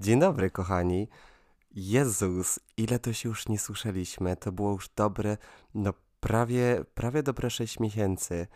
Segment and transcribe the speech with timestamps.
[0.00, 1.08] Dzień dobry, kochani.
[1.70, 4.36] Jezus, ile to się już nie słyszeliśmy.
[4.36, 5.36] To było już dobre,
[5.74, 8.46] no prawie, prawie dobre 6 miesięcy.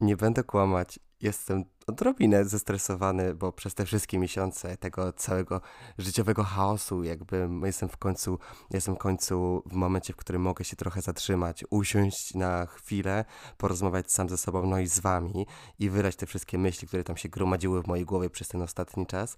[0.00, 5.60] Nie będę kłamać, jestem odrobinę zestresowany, bo przez te wszystkie miesiące tego całego
[5.98, 8.38] życiowego chaosu, jakby jestem w końcu,
[8.70, 13.24] jestem w końcu w momencie, w którym mogę się trochę zatrzymać, usiąść na chwilę,
[13.58, 15.46] porozmawiać sam ze sobą, no i z wami
[15.78, 19.06] i wydać te wszystkie myśli, które tam się gromadziły w mojej głowie przez ten ostatni
[19.06, 19.36] czas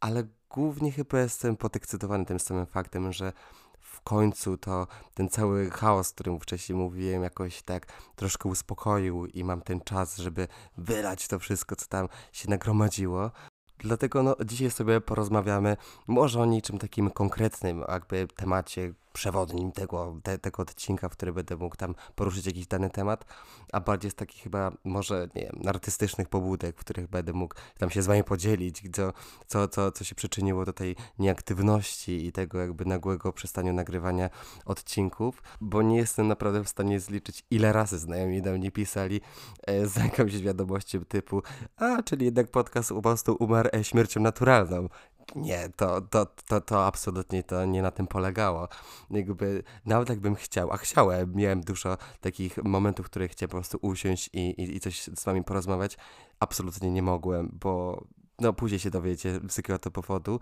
[0.00, 3.32] ale głównie chyba jestem podekscytowany tym samym faktem, że
[3.80, 9.44] w końcu to ten cały chaos, o którym wcześniej mówiłem, jakoś tak troszkę uspokoił i
[9.44, 13.30] mam ten czas, żeby wylać to wszystko, co tam się nagromadziło.
[13.78, 20.38] Dlatego no, dzisiaj sobie porozmawiamy może o niczym takim konkretnym, jakby temacie, przewodnim tego, te,
[20.38, 23.24] tego odcinka, w którym będę mógł tam poruszyć jakiś dany temat,
[23.72, 27.90] a bardziej z takich chyba może, nie wiem, artystycznych pobudek, w których będę mógł tam
[27.90, 29.12] się z wami podzielić, co,
[29.46, 34.30] co, co, co się przyczyniło do tej nieaktywności i tego jakby nagłego przestania nagrywania
[34.64, 39.20] odcinków, bo nie jestem naprawdę w stanie zliczyć, ile razy znajomi do mnie pisali
[39.66, 41.42] e, z jakąś wiadomością typu
[41.76, 44.88] a, czyli jednak podcast po prostu umarł e, śmiercią naturalną.
[45.36, 48.68] Nie, to, to, to, to absolutnie to nie na tym polegało.
[49.10, 53.78] Jakby, nawet jakbym chciał, a chciałem, miałem dużo takich momentów, w których chciałem po prostu
[53.82, 55.96] usiąść i, i, i coś z wami porozmawiać,
[56.40, 58.04] absolutnie nie mogłem, bo
[58.40, 60.40] no później się dowiecie z jakiego to powodu,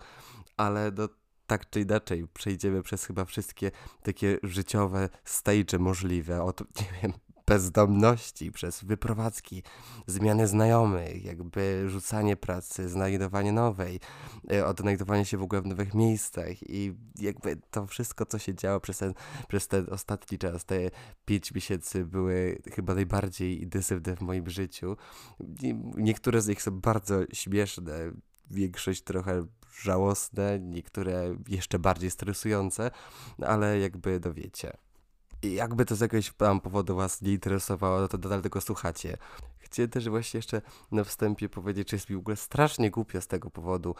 [0.57, 1.09] ale no
[1.47, 3.71] tak czy inaczej przejdziemy przez chyba wszystkie
[4.03, 7.13] takie życiowe stage możliwe, od, nie wiem,
[7.47, 9.63] bezdomności, przez wyprowadzki,
[10.07, 13.99] zmiany znajomych, jakby rzucanie pracy, znajdowanie nowej,
[14.51, 18.79] e, odnajdowanie się w ogóle w nowych miejscach i jakby to wszystko, co się działo
[18.79, 19.13] przez ten,
[19.47, 20.75] przez ten ostatni czas, te
[21.25, 24.97] pięć miesięcy były chyba najbardziej intensywne w moim życiu.
[25.97, 28.11] Niektóre z nich są bardzo śmieszne,
[28.51, 29.45] większość trochę
[29.81, 32.91] żałosne, niektóre jeszcze bardziej stresujące,
[33.41, 34.19] ale jakby.
[34.25, 34.33] No
[35.43, 39.17] jakby to z jakiegoś tam powodu was nie interesowało, no to nadal tego słuchacie.
[39.73, 40.61] Chciałem też właśnie jeszcze
[40.91, 43.95] na wstępie powiedzieć, że jest mi w ogóle strasznie głupio z tego powodu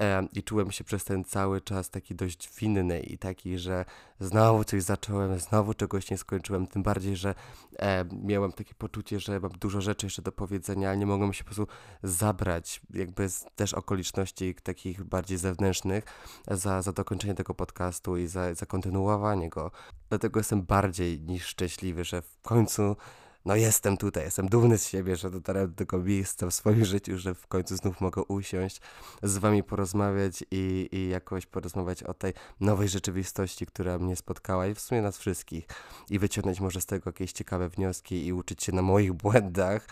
[0.00, 3.84] e, i czułem się przez ten cały czas taki dość winny i taki, że
[4.20, 7.34] znowu coś zacząłem, znowu czegoś nie skończyłem, tym bardziej, że
[7.78, 11.44] e, miałem takie poczucie, że mam dużo rzeczy jeszcze do powiedzenia, ale nie mogłem się
[11.44, 11.66] po prostu
[12.02, 16.04] zabrać jakby z też okoliczności takich bardziej zewnętrznych
[16.50, 19.70] za, za dokończenie tego podcastu i za, za kontynuowanie go.
[20.08, 22.96] Dlatego jestem bardziej niż szczęśliwy, że w końcu
[23.44, 27.18] no jestem tutaj, jestem dumny z siebie, że dotarłem do tego miejsca w swoim życiu,
[27.18, 28.80] że w końcu znów mogę usiąść,
[29.22, 34.74] z wami porozmawiać i, i jakoś porozmawiać o tej nowej rzeczywistości, która mnie spotkała i
[34.74, 35.66] w sumie nas wszystkich.
[36.10, 39.86] I wyciągnąć może z tego jakieś ciekawe wnioski i uczyć się na moich błędach,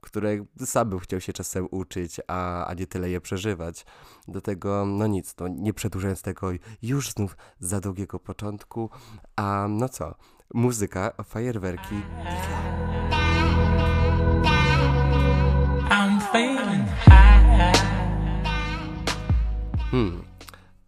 [0.00, 3.86] które sam bym chciał się czasem uczyć, a, a nie tyle je przeżywać.
[4.28, 6.50] Do tego, no nic, no nie przedłużając tego
[6.82, 8.90] już znów za długiego początku,
[9.36, 10.14] a no co,
[10.54, 11.94] muzyka, fajerwerki.
[19.90, 20.22] Hmm.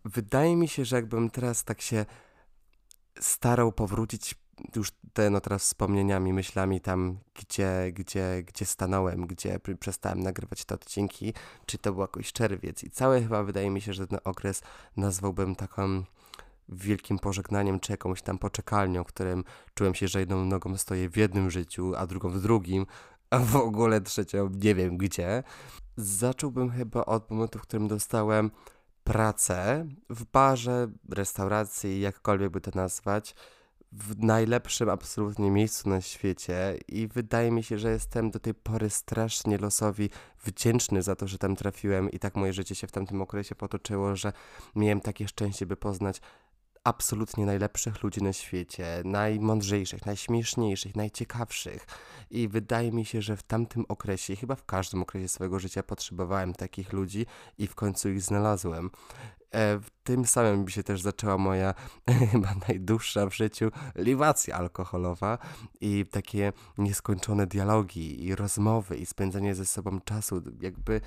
[0.04, 2.06] Wydaje mi się, że jakbym teraz tak się
[3.20, 4.34] starał powrócić
[4.76, 10.74] już te no teraz wspomnieniami, myślami tam, gdzie, gdzie, gdzie stanąłem, gdzie przestałem nagrywać te
[10.74, 11.34] odcinki,
[11.66, 14.62] czy to był jakoś czerwiec i cały chyba wydaje mi się, że ten okres
[14.96, 16.04] nazwałbym taką
[16.72, 19.44] wielkim pożegnaniem, czy jakąś tam poczekalnią, którym
[19.74, 22.86] czułem się, że jedną nogą stoję w jednym życiu, a drugą w drugim,
[23.30, 25.42] a w ogóle trzecią nie wiem gdzie.
[25.96, 28.50] Zacząłbym chyba od momentu, w którym dostałem
[29.04, 33.34] pracę w barze, restauracji, jakkolwiek by to nazwać,
[33.92, 38.90] w najlepszym absolutnie miejscu na świecie i wydaje mi się, że jestem do tej pory
[38.90, 40.10] strasznie losowi
[40.44, 44.16] wdzięczny za to, że tam trafiłem i tak moje życie się w tamtym okresie potoczyło,
[44.16, 44.32] że
[44.76, 46.20] miałem takie szczęście, by poznać
[46.84, 51.86] absolutnie najlepszych ludzi na świecie, najmądrzejszych, najśmieszniejszych, najciekawszych.
[52.30, 56.54] I wydaje mi się, że w tamtym okresie, chyba w każdym okresie swojego życia potrzebowałem
[56.54, 57.26] takich ludzi
[57.58, 58.90] i w końcu ich znalazłem.
[59.50, 61.74] E, w tym samym się też zaczęła moja
[62.32, 65.38] chyba najdłuższa w życiu liwacja alkoholowa
[65.80, 70.42] i takie nieskończone dialogi i rozmowy i spędzanie ze sobą czasu.
[70.60, 71.00] Jakby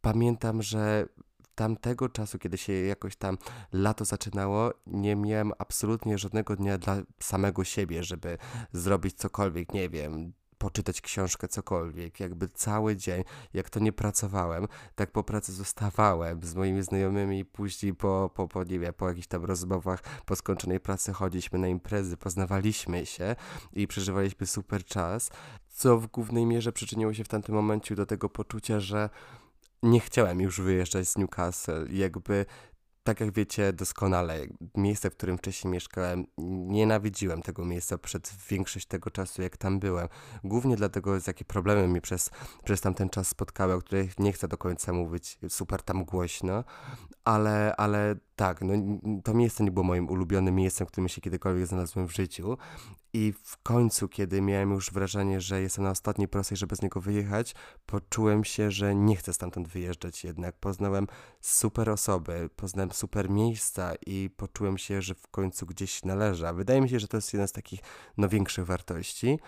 [0.00, 1.06] pamiętam, że
[1.54, 3.38] tamtego czasu, kiedy się jakoś tam
[3.72, 8.38] lato zaczynało, nie miałem absolutnie żadnego dnia dla samego siebie, żeby
[8.72, 10.32] zrobić cokolwiek, nie wiem,
[10.62, 12.20] poczytać książkę, cokolwiek.
[12.20, 17.94] Jakby cały dzień, jak to nie pracowałem, tak po pracy zostawałem z moimi znajomymi, później
[17.94, 22.16] po, po, po, nie wiem, po jakichś tam rozmowach, po skończonej pracy chodziliśmy na imprezy,
[22.16, 23.36] poznawaliśmy się
[23.72, 25.30] i przeżywaliśmy super czas,
[25.68, 29.10] co w głównej mierze przyczyniło się w tamtym momencie do tego poczucia, że
[29.82, 31.86] nie chciałem już wyjeżdżać z Newcastle.
[31.90, 32.46] Jakby
[33.04, 34.46] tak jak wiecie doskonale,
[34.76, 36.26] miejsce, w którym wcześniej mieszkałem,
[36.68, 40.08] nienawidziłem tego miejsca przez większość tego czasu, jak tam byłem.
[40.44, 42.30] Głównie dlatego, z jakie problemy mi przez,
[42.64, 46.64] przez tamten czas spotkały, o których nie chcę do końca mówić super tam głośno,
[47.24, 48.74] ale, ale tak, no,
[49.24, 52.56] to miejsce nie było moim ulubionym miejscem, w którym się kiedykolwiek znalazłem w życiu.
[53.14, 57.00] I w końcu, kiedy miałem już wrażenie, że jestem na ostatniej prostej, żeby z niego
[57.00, 57.54] wyjechać,
[57.86, 60.56] poczułem się, że nie chcę stamtąd wyjeżdżać jednak.
[60.56, 61.06] Poznałem
[61.40, 66.54] super osoby, poznałem super miejsca i poczułem się, że w końcu gdzieś należę.
[66.54, 67.80] Wydaje mi się, że to jest jedna z takich
[68.16, 69.38] no, większych wartości,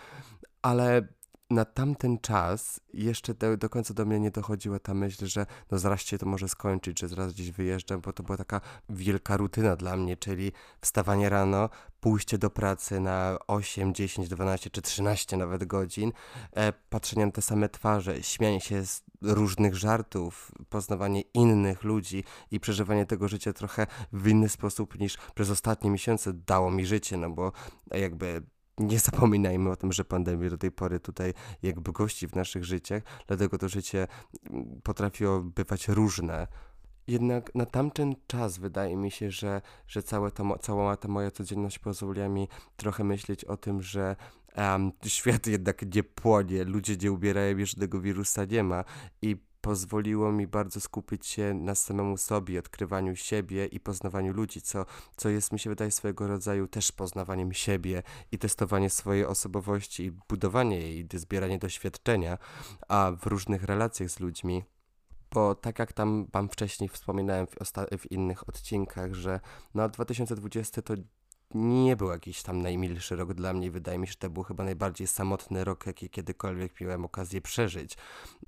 [0.62, 1.08] ale
[1.50, 5.79] na tamten czas jeszcze do, do, końca do mnie nie dochodziła ta myśl, że no
[5.79, 9.76] zaraz się to może skończyć, że zaraz gdzieś wyjeżdżam, bo to była taka wielka rutyna
[9.76, 11.69] dla mnie, czyli wstawanie rano,
[12.00, 16.12] pójście do pracy na 8, 10, 12 czy 13 nawet godzin,
[16.52, 22.61] e, patrzenie na te same twarze, śmianie się z różnych żartów, poznawanie innych ludzi i
[22.61, 27.31] przeżywanie tego życia trochę w inny sposób niż przez ostatnie miesiące dało mi życie, no
[27.31, 27.52] bo
[27.90, 28.43] jakby
[28.79, 33.03] nie zapominajmy o tym, że pandemia do tej pory tutaj jakby gości w naszych życiach,
[33.26, 34.06] dlatego to życie
[34.50, 36.47] mm, potrafiło bywać różne.
[37.06, 41.79] Jednak na tamten czas wydaje mi się, że, że całe to, cała ta moja codzienność
[41.79, 44.17] pozwoliła mi trochę myśleć o tym, że
[44.56, 48.85] um, świat jednak nie płonie, ludzie nie ubierają, już tego wirusa nie ma
[49.23, 54.87] i pozwoliło mi bardzo skupić się na samemu sobie, odkrywaniu siebie i poznawaniu ludzi, co,
[55.16, 58.02] co jest, mi się wydaje, swojego rodzaju też poznawaniem siebie
[58.32, 62.38] i testowanie swojej osobowości i budowanie jej, zbieranie doświadczenia,
[62.88, 64.64] a w różnych relacjach z ludźmi.
[65.32, 67.55] Bo tak jak tam wam wcześniej wspominałem w,
[67.99, 69.40] w, innych odcinkach, że
[69.75, 70.94] no 2020 to
[71.55, 73.71] nie był jakiś tam najmilszy rok dla mnie.
[73.71, 77.97] Wydaje mi się, że to był chyba najbardziej samotny rok, jaki kiedykolwiek miałem okazję przeżyć.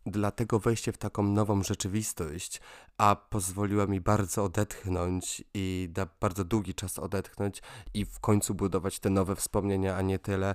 [0.06, 2.60] Dlatego wejście w taką nową rzeczywistość,
[2.98, 7.62] a pozwoliła mi bardzo odetchnąć i na bardzo długi czas odetchnąć
[7.94, 10.54] i w końcu budować te nowe wspomnienia, a nie tyle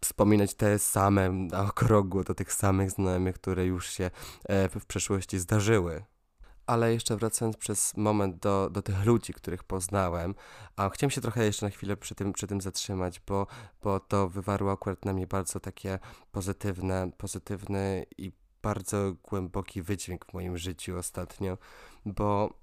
[0.00, 4.10] wspominać te same na okrągło do tych samych znajomych, które już się
[4.44, 6.04] e, w przeszłości zdarzyły
[6.68, 10.34] ale jeszcze wracając przez moment do, do tych ludzi, których poznałem,
[10.76, 13.46] a chciałem się trochę jeszcze na chwilę przy tym, przy tym zatrzymać, bo,
[13.82, 15.98] bo to wywarło akurat na mnie bardzo takie
[16.32, 18.32] pozytywne, pozytywny i
[18.62, 21.58] bardzo głęboki wydźwięk w moim życiu ostatnio,
[22.06, 22.54] bo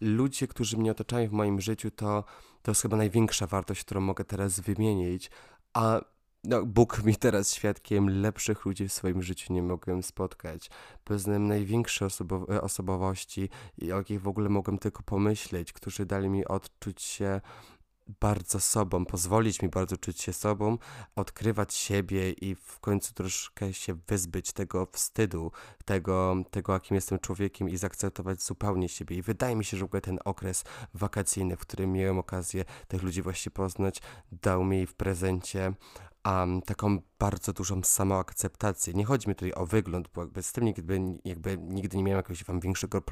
[0.00, 2.24] ludzie, którzy mnie otaczają w moim życiu, to,
[2.62, 5.30] to jest chyba największa wartość, którą mogę teraz wymienić,
[5.72, 6.00] a
[6.44, 10.70] no, Bóg mi teraz świadkiem, lepszych ludzi w swoim życiu nie mogłem spotkać.
[11.04, 13.48] Poznałem największe osobo osobowości,
[13.82, 17.40] o jakich w ogóle mogłem tylko pomyśleć, którzy dali mi odczuć się
[18.20, 20.78] bardzo sobą, pozwolić mi bardzo czuć się sobą,
[21.16, 25.52] odkrywać siebie i w końcu troszkę się wyzbyć tego wstydu,
[25.84, 29.16] tego, tego jakim jestem człowiekiem i zaakceptować zupełnie siebie.
[29.16, 30.64] I wydaje mi się, że w ogóle ten okres
[30.94, 34.02] wakacyjny, w którym miałem okazję tych ludzi właśnie poznać,
[34.32, 35.72] dał mi w prezencie
[36.28, 38.94] um, taką bardzo dużą samoakceptację.
[38.94, 42.16] Nie chodzi mi tutaj o wygląd, bo jakby z tym jakby, jakby nigdy nie miałem
[42.16, 43.02] jakiegoś wam większego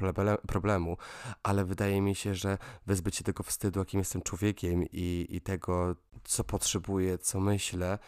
[0.47, 0.97] problemu,
[1.43, 5.95] ale wydaje mi się, że wyzbyć się tego wstydu, jakim jestem człowiekiem i, i tego,
[6.23, 7.99] co potrzebuję, co myślę,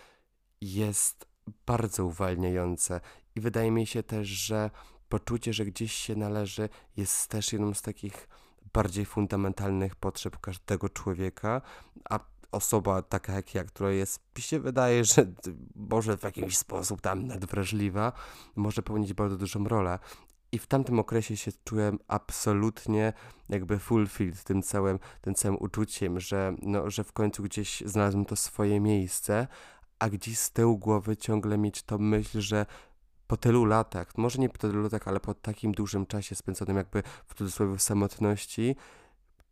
[0.61, 1.25] jest
[1.65, 3.01] bardzo uwalniające.
[3.35, 4.71] I wydaje mi się też, że
[5.09, 8.27] poczucie, że gdzieś się należy, jest też jedną z takich
[8.73, 11.61] bardziej fundamentalnych potrzeb każdego człowieka,
[12.09, 12.19] a
[12.51, 15.25] osoba taka jak ja, która jest, mi się wydaje, że
[15.75, 18.11] może w jakiś sposób tam nadwrażliwa,
[18.55, 19.99] może pełnić bardzo dużą rolę.
[20.51, 23.13] I w tamtym okresie się czułem absolutnie
[23.49, 28.35] jakby fulfilled tym całym, tym całym uczuciem, że, no, że w końcu gdzieś znalazłem to
[28.35, 29.47] swoje miejsce,
[29.99, 32.65] a gdzieś z tyłu głowy ciągle mieć to myśl, że
[33.27, 37.03] po tylu latach, może nie po tylu latach, ale po takim dużym czasie spędzonym jakby
[37.27, 38.75] w cudzysłowie w samotności,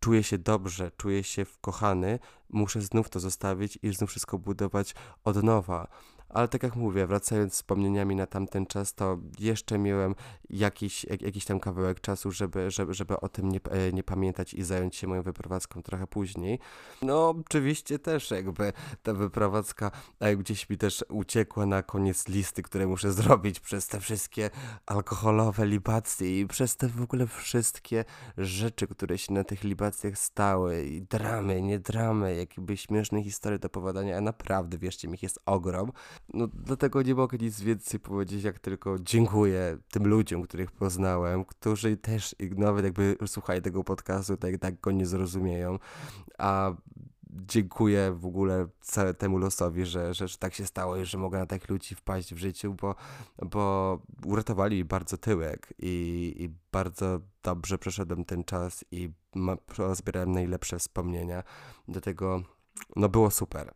[0.08, 5.44] czuję się dobrze, czuję się wkochany, muszę znów to zostawić i znów wszystko budować od
[5.44, 5.88] nowa.
[6.30, 10.16] Ale tak jak mówię, wracając wspomnieniami na tamten czas, to jeszcze miałem
[10.50, 14.64] jakiś, jakiś tam kawałek czasu, żeby, żeby, żeby o tym nie, e, nie pamiętać i
[14.64, 16.60] zająć się moją wyprowadzką trochę później.
[17.02, 19.92] No, oczywiście też jakby ta wyprowadzka
[20.38, 24.50] gdzieś mi też uciekła na koniec listy, które muszę zrobić przez te wszystkie
[24.86, 28.06] alkoholowe libacje i przez te w ogóle wszystkie
[28.38, 33.70] rzeczy, które się na tych libacjach stały i dramy, nie dramy, jakby śmieszne historie do
[33.70, 35.92] powodzenia, a naprawdę, wierzcie mi, ich jest ogrom.
[36.34, 41.98] No dlatego nie mogę nic więcej powiedzieć, jak tylko dziękuję tym ludziom, których poznałem, którzy
[41.98, 45.80] też nawet jakby słuchają tego podcastu, tak, tak go nie zrozumieją,
[46.38, 46.74] a
[47.30, 48.68] dziękuję w ogóle
[49.18, 52.34] temu losowi, że, że, że tak się stało i że mogę na takich ludzi wpaść
[52.34, 52.96] w życiu, bo,
[53.46, 59.10] bo uratowali bardzo tyłek i, i bardzo dobrze przeszedłem ten czas i
[59.94, 61.44] zbierałem najlepsze wspomnienia.
[61.88, 62.42] Dlatego
[62.96, 63.74] no było super.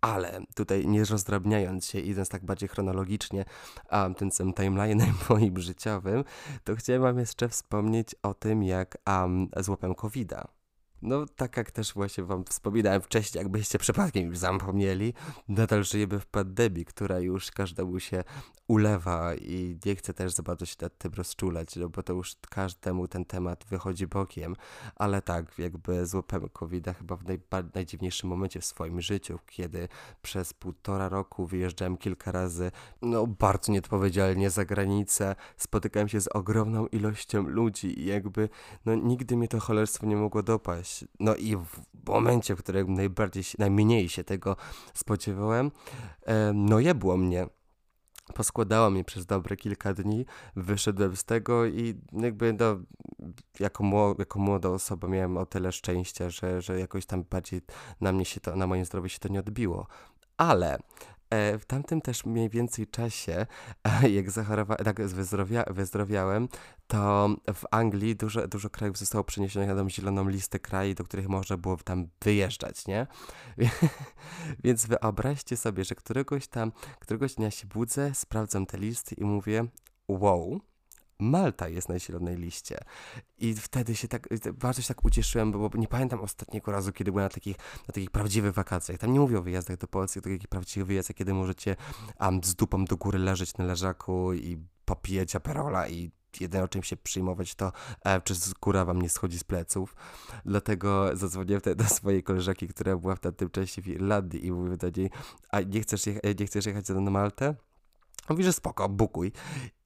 [0.00, 3.44] Ale tutaj nie rozdrabniając się, idąc tak bardziej chronologicznie,
[3.88, 6.24] a tym samym timeline'em moim życiowym,
[6.64, 10.63] to chciałem wam jeszcze wspomnieć o tym, jak um, złapałem COVID-a.
[11.04, 15.14] No, tak jak też właśnie wam wspominałem wcześniej, jakbyście przypadkiem już zapomnieli,
[15.48, 18.24] nadal żyjemy w pandemii, która już każdemu się
[18.68, 22.36] ulewa i nie chcę też za bardzo się nad tym rozczulać, no bo to już
[22.50, 24.56] każdemu ten temat wychodzi bokiem,
[24.96, 27.24] ale tak, jakby złapałem covid chyba w
[27.74, 29.88] najdziwniejszym momencie w swoim życiu, kiedy
[30.22, 32.70] przez półtora roku wyjeżdżałem kilka razy,
[33.02, 38.48] no bardzo nieodpowiedzialnie za granicę, spotykałem się z ogromną ilością ludzi i jakby,
[38.86, 40.93] no nigdy mnie to cholerstwo nie mogło dopaść.
[41.20, 44.56] No i w momencie, w którym najbardziej, najmniej się tego
[44.94, 45.70] spodziewałem,
[46.54, 47.46] no je było mnie
[48.34, 52.78] poskładało mi przez dobre kilka dni, wyszedłem z tego i jakby no,
[53.60, 53.84] jako,
[54.18, 57.60] jako młoda osoba miałem o tyle szczęścia, że, że jakoś tam bardziej
[58.00, 59.86] na mnie się to, na moim zdrowiu się to nie odbiło.
[60.36, 60.78] Ale
[61.30, 63.46] w tamtym też mniej więcej czasie,
[64.16, 66.48] jak zachorowałem, tak wyzdrowia wyzdrowiałem,
[66.86, 71.28] to w Anglii dużo, dużo krajów zostało przeniesionych na tą zieloną listę krajów, do których
[71.28, 73.06] można było tam wyjeżdżać, nie?
[74.64, 79.64] Więc wyobraźcie sobie, że któregoś tam, któregoś dnia się budzę, sprawdzam te listy i mówię,
[80.08, 80.60] wow,
[81.18, 82.78] Malta jest na zielonej liście.
[83.38, 87.24] I wtedy się tak, bardzo się tak ucieszyłem, bo, nie pamiętam ostatniego razu, kiedy byłem
[87.24, 87.56] na takich,
[87.88, 88.98] na takich prawdziwych wakacjach.
[88.98, 91.76] Tam nie mówię o wyjazdach do Polski, to takich prawdziwych wyjazdach, kiedy możecie
[92.20, 96.82] um, z dupą do góry leżeć na leżaku i popijać aperola i jedyne o czym
[96.82, 97.72] się przyjmować to,
[98.04, 99.96] e, czy skóra wam nie schodzi z pleców.
[100.44, 104.76] Dlatego zadzwoniłem wtedy do swojej koleżanki, która była w tamtym czasie w Irlandii i mówię
[104.76, 105.10] do niej,
[105.50, 106.06] a nie chcesz,
[106.40, 107.54] nie chcesz jechać na Maltę?
[108.28, 109.32] Mówi, że spoko, bukuj.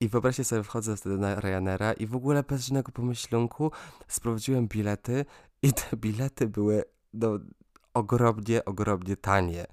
[0.00, 3.72] I wyobraźcie sobie, wchodzę wtedy na Ryanaira i w ogóle bez żadnego pomyślunku
[4.08, 5.24] sprawdziłem bilety
[5.62, 7.38] i te bilety były no,
[7.94, 9.66] ogromnie, ogromnie tanie.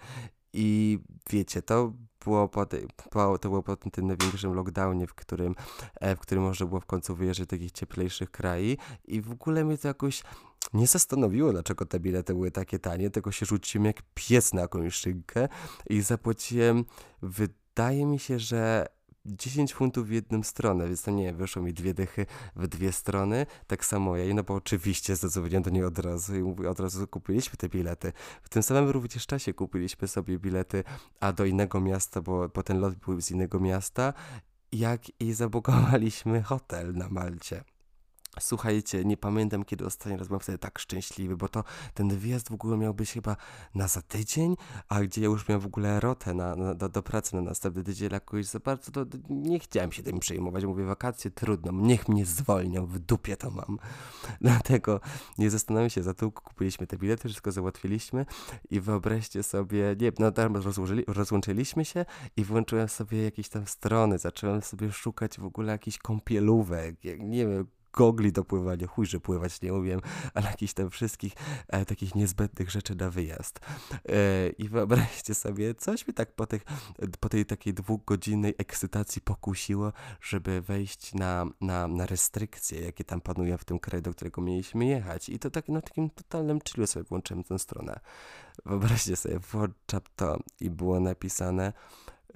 [0.54, 1.94] I wiecie, to
[2.26, 2.66] było po,
[3.10, 5.56] po, to było po tym największym lockdownie, w którym,
[5.96, 9.66] e, w którym można było w końcu wyjeżdżać do takich cieplejszych krajów i w ogóle
[9.66, 10.24] mnie to jakoś
[10.74, 14.94] nie zastanowiło, dlaczego te bilety były takie tanie, tylko się rzuciłem jak pies na jakąś
[14.94, 15.48] szynkę
[15.90, 16.86] i zapłaciłem,
[17.76, 18.88] wydaje mi się, że
[19.26, 23.46] 10 funtów w jedną stronę, więc to nie, wyszło mi dwie dychy w dwie strony,
[23.68, 27.08] tak samo ja, no bo oczywiście zadzwoniłem do niej od razu i mówię, od razu
[27.08, 28.14] kupiliśmy te bilety.
[28.44, 30.84] W tym samym również czasie kupiliśmy sobie bilety,
[31.20, 34.14] a do innego miasta, bo, bo ten lot był z innego miasta,
[34.72, 37.64] jak i zabukowaliśmy hotel na Malcie.
[38.40, 41.64] Słuchajcie, nie pamiętam kiedy ostatni raz byłem wtedy tak szczęśliwy, bo to
[41.94, 43.38] ten wyjazd w ogóle miał być chyba
[43.76, 44.56] na za tydzień,
[44.90, 47.84] a gdzie ja już miałem w ogóle rotę na, na do, do, pracy na następny
[47.84, 50.66] tydzień, jakoś za bardzo to, nie chciałem się tym przejmować.
[50.66, 53.80] Mówię, wakacje trudno, niech mnie zwolnią, w dupie to mam.
[54.42, 55.00] Dlatego
[55.38, 58.26] nie zastanawiam się, za to kupiliśmy te bilety, wszystko załatwiliśmy
[58.70, 60.54] i wyobraźcie sobie, nie no tam
[61.08, 62.06] rozłączyliśmy się
[62.38, 67.68] i włączyłem sobie jakieś tam strony, zacząłem sobie szukać w ogóle jakichś kąpielówek, nie wiem,
[67.96, 70.02] gogli do pływania, chuj, że pływać nie umiem,
[70.34, 71.34] ale jakichś tam wszystkich
[71.68, 73.60] e, takich niezbędnych rzeczy na wyjazd.
[74.10, 76.64] E, I wyobraźcie sobie, coś mi tak po, tych,
[77.20, 83.58] po tej takiej dwugodzinnej ekscytacji pokusiło, żeby wejść na, na, na restrykcje, jakie tam panują
[83.58, 85.30] w tym kraju, do którego mieliśmy jechać.
[85.30, 88.00] I to tak na takim totalnym chillu sobie włączyłem tę stronę.
[88.66, 91.74] Wyobraźcie sobie, włączam to i było napisane,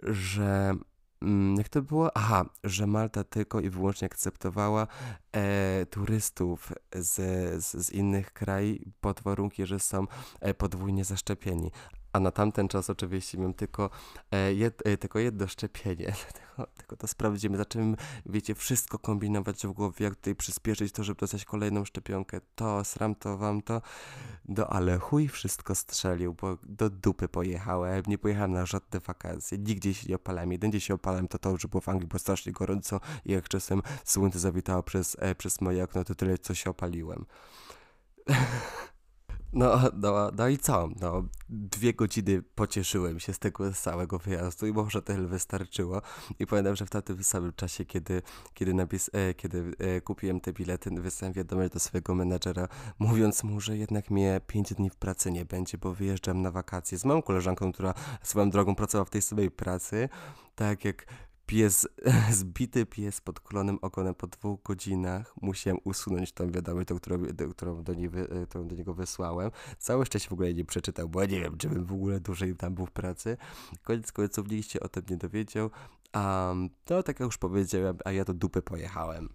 [0.03, 0.75] że
[1.57, 2.17] jak to było?
[2.17, 4.87] Aha, że Malta tylko i wyłącznie akceptowała
[5.31, 7.15] e, turystów z,
[7.65, 10.07] z, z, innych krajów pod warunkiem, że są
[10.39, 11.71] e, podwójnie zaszczepieni.
[12.13, 13.89] A na tamten czas oczywiście miałem tylko,
[14.31, 17.57] e, jed, e, tylko jedno szczepienie, tylko, tylko to sprawdzimy.
[17.57, 22.41] Zaczęliśmy, wiecie, wszystko kombinować w głowie, jak tutaj przyspieszyć to, żeby dostać kolejną szczepionkę.
[22.55, 23.81] To, sram to, wam to.
[24.47, 28.03] No ale chuj wszystko strzelił, bo do dupy pojechałem.
[28.07, 30.51] Nie pojechałem na żadne wakacje, nigdzie się nie opalałem.
[30.51, 33.81] Jedynie się opalałem to to, że było w Anglii, było strasznie gorąco i jak czasem
[34.05, 37.25] słońce zawitało przez, e, przez moje okno, to tyle, co się opaliłem.
[39.53, 40.89] No, no, no i co?
[41.01, 46.01] No, dwie godziny pocieszyłem się z tego całego wyjazdu i może tyle wystarczyło.
[46.39, 48.21] I pamiętam, że w tamtym samym czasie, kiedy,
[48.53, 52.67] kiedy, napis, e, kiedy e, kupiłem te bilety, wysłałem wiadomość do swojego menedżera,
[52.99, 56.97] mówiąc mu, że jednak mnie pięć dni w pracy nie będzie, bo wyjeżdżam na wakacje
[56.97, 60.09] z moją koleżanką, która swoją drogą pracowała w tej samej pracy.
[60.55, 61.05] Tak jak
[61.49, 61.87] pies,
[62.39, 65.33] zbity pies pod kolonem ogonem po dwóch godzinach.
[65.41, 67.17] Musiałem usunąć tą wiadomość, tą, którą,
[67.51, 68.09] którą, do, nie,
[68.49, 69.51] którą do niego wysłałem.
[69.79, 72.55] Całe szczęście w ogóle nie przeczytał, bo ja nie wiem, czy bym w ogóle dłużej
[72.55, 73.37] tam był w pracy.
[73.83, 75.69] Koniec końców nikt się o tym nie dowiedział.
[76.15, 79.29] Um, no tak jak już powiedziałem, a ja do dupy pojechałem.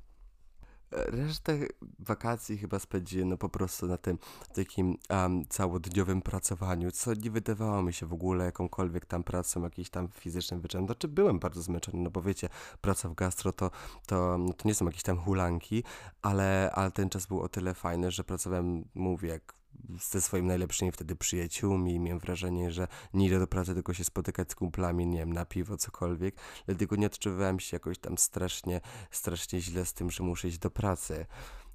[0.95, 1.59] Resztę
[1.99, 4.19] wakacji chyba spędziłem no po prostu na tym
[4.55, 9.91] takim um, całodniowym pracowaniu, co nie wydawało mi się w ogóle jakąkolwiek tam pracą, jakimś
[9.91, 10.87] tam fizycznym wyczerpem.
[10.87, 12.49] Znaczy byłem bardzo zmęczony, no bo wiecie,
[12.81, 13.71] praca w gastro to,
[14.07, 15.85] to, no to nie są jakieś tam hulanki,
[16.23, 19.64] ale, ale ten czas był o tyle fajny, że pracowałem, mówię, jak
[20.01, 22.01] ze swoimi najlepszymi wtedy przyjaciółmi.
[22.01, 25.45] Miałem wrażenie, że nie idę do pracy, tylko się spotykać z kumplami, nie wiem, na
[25.45, 26.37] piwo, cokolwiek.
[26.67, 30.71] Dlatego nie odczuwałem się jakoś tam strasznie, strasznie źle z tym, że muszę iść do
[30.71, 31.27] pracy.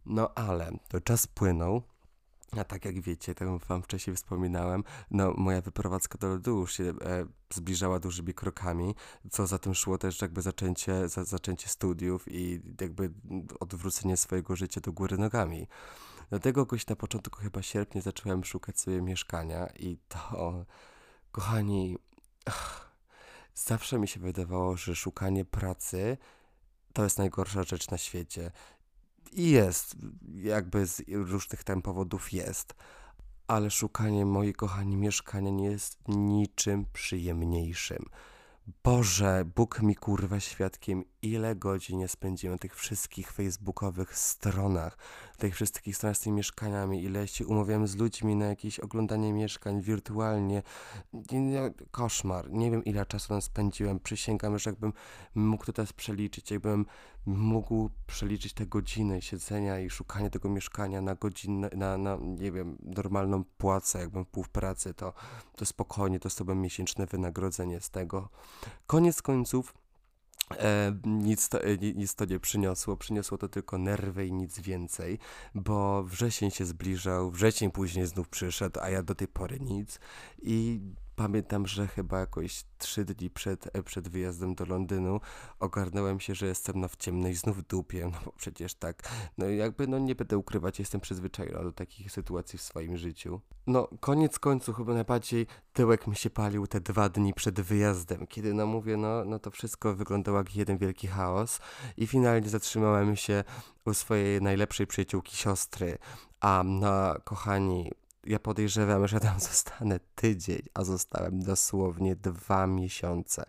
[0.05, 1.83] No ale to czas płynął.
[2.57, 6.93] A tak jak wiecie, tak wam wcześniej wspominałem, no moja wyprowadzka do lodu się e,
[7.53, 8.95] zbliżała dużymi krokami,
[9.31, 13.11] co za tym szło też jakby zaczęcie, za, zaczęcie studiów i jakby
[13.59, 15.67] odwrócenie swojego życia do góry nogami.
[16.29, 20.65] Dlatego jakoś na początku chyba sierpnia zacząłem szukać sobie mieszkania i to,
[21.31, 21.97] kochani,
[22.45, 22.91] ach,
[23.55, 26.17] zawsze mi się wydawało, że szukanie pracy
[26.93, 28.51] to jest najgorsza rzecz na świecie.
[29.31, 29.95] I jest,
[30.33, 32.73] jakby z różnych tam powodów jest,
[33.47, 38.05] ale szukanie, moi kochani, mieszkania nie jest niczym przyjemniejszym.
[38.83, 44.97] Boże, Bóg mi kurwa świadkiem, ile godzin spędziłem na tych wszystkich facebookowych stronach,
[45.37, 49.81] tych wszystkich stronach z tymi mieszkaniami, ile się umawiałem z ludźmi na jakieś oglądanie mieszkań
[49.81, 50.63] wirtualnie.
[51.91, 52.51] Koszmar.
[52.51, 53.99] Nie wiem ile czasu tam spędziłem.
[53.99, 54.93] Przysięgam, że jakbym
[55.35, 56.85] mógł to teraz przeliczyć, jakbym
[57.37, 62.77] mógł przeliczyć te godziny siedzenia i szukania tego mieszkania na godzinę, na, na nie wiem,
[62.81, 65.13] normalną płacę, jakbym pół w pracy, to,
[65.55, 68.29] to spokojnie dostałbym miesięczne wynagrodzenie z tego.
[68.87, 69.73] Koniec końców
[70.57, 75.19] E, nic, to, e, nic to nie przyniosło, przyniosło to tylko nerwy i nic więcej,
[75.55, 79.99] bo wrzesień się zbliżał, wrzesień później znów przyszedł, a ja do tej pory nic
[80.41, 80.79] i
[81.19, 85.19] pamiętam, że chyba jakoś trzy dni przed, e, przed wyjazdem do Londynu
[85.59, 89.87] ogarnąłem się, że jestem no w ciemnej znów dupie, no bo przecież tak, no jakby
[89.87, 93.41] no nie będę ukrywać, jestem przyzwyczajony do takich sytuacji w swoim życiu.
[93.67, 98.53] No koniec końców chyba najbardziej tyłek mi się palił te dwa dni przed wyjazdem, kiedy
[98.53, 101.59] no mówię, no, no to wszystko wyglądało jak jeden wielki chaos
[101.97, 103.43] i finalnie zatrzymałem się
[103.85, 105.97] u swojej najlepszej przyjaciółki siostry,
[106.39, 107.91] a no kochani,
[108.29, 113.45] ja podejrzewam, że tam zostanę tydzień, a zostałem dosłownie dwa miesiące.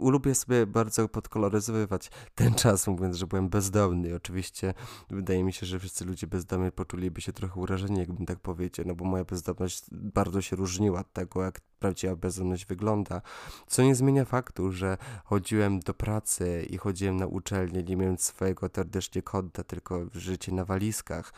[0.00, 4.14] Lubię sobie bardzo podkoloryzowywać ten czas, mówiąc, że byłem bezdomny.
[4.14, 4.74] oczywiście
[5.10, 8.94] wydaje mi się, że wszyscy ludzie bezdomni poczuliby się trochę urażeni, jakbym tak powiedział, no
[8.94, 13.22] bo moja bezdomność bardzo się różniła od tego, jak prawdziwa bezdomność wygląda.
[13.66, 18.68] Co nie zmienia faktu, że chodziłem do pracy i chodziłem na uczelnię, nie mając swojego
[18.68, 21.32] teoretycznie konta, tylko życie na walizkach.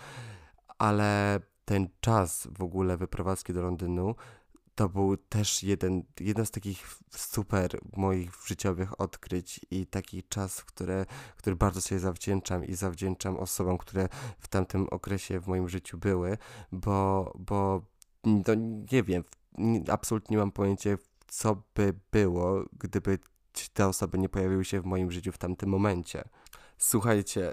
[0.78, 4.14] Ale ten czas w ogóle wyprowadzki do Londynu
[4.74, 11.06] to był też jeden, jeden z takich super moich życiowych odkryć i taki czas, które,
[11.36, 16.38] który bardzo sobie zawdzięczam i zawdzięczam osobom, które w tamtym okresie w moim życiu były,
[16.72, 17.82] bo, bo
[18.44, 18.54] to
[18.92, 19.24] nie wiem,
[19.88, 20.90] absolutnie nie mam pojęcia,
[21.26, 23.18] co by było, gdyby
[23.72, 26.24] te osoby nie pojawiły się w moim życiu w tamtym momencie.
[26.78, 27.52] Słuchajcie,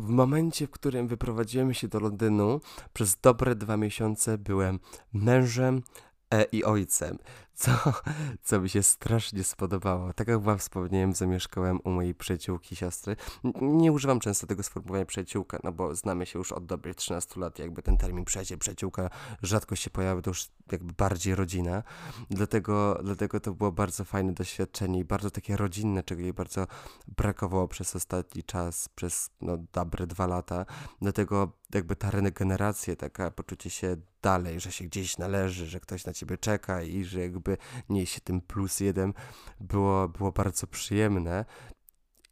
[0.00, 2.60] w momencie, w którym wyprowadziłem się do Londynu,
[2.92, 4.80] przez dobre dwa miesiące byłem
[5.12, 5.82] mężem
[6.30, 7.18] e, i ojcem
[7.60, 7.70] co,
[8.48, 10.12] co mi się strasznie spodobało.
[10.12, 13.16] Tak jak wam wspomniałem, zamieszkałem u mojej przyjaciółki, siostry.
[13.60, 17.58] Nie używam często tego sformułowania przyjaciółka, no bo znamy się już od dobrych 13 lat,
[17.58, 19.10] jakby ten termin przyjaciel, przyjaciółka
[19.42, 21.82] rzadko się pojawia, to już jakby bardziej rodzina.
[22.30, 26.66] Dlatego, dlatego to było bardzo fajne doświadczenie i bardzo takie rodzinne, czego jej bardzo
[27.08, 30.66] brakowało przez ostatni czas, przez no, dobre dwa lata.
[31.00, 36.12] Dlatego jakby ta regeneracja, taka poczucie się dalej, że się gdzieś należy, że ktoś na
[36.12, 39.12] ciebie czeka i że jakby jakby nieść tym plus jeden
[39.60, 41.44] było, było bardzo przyjemne.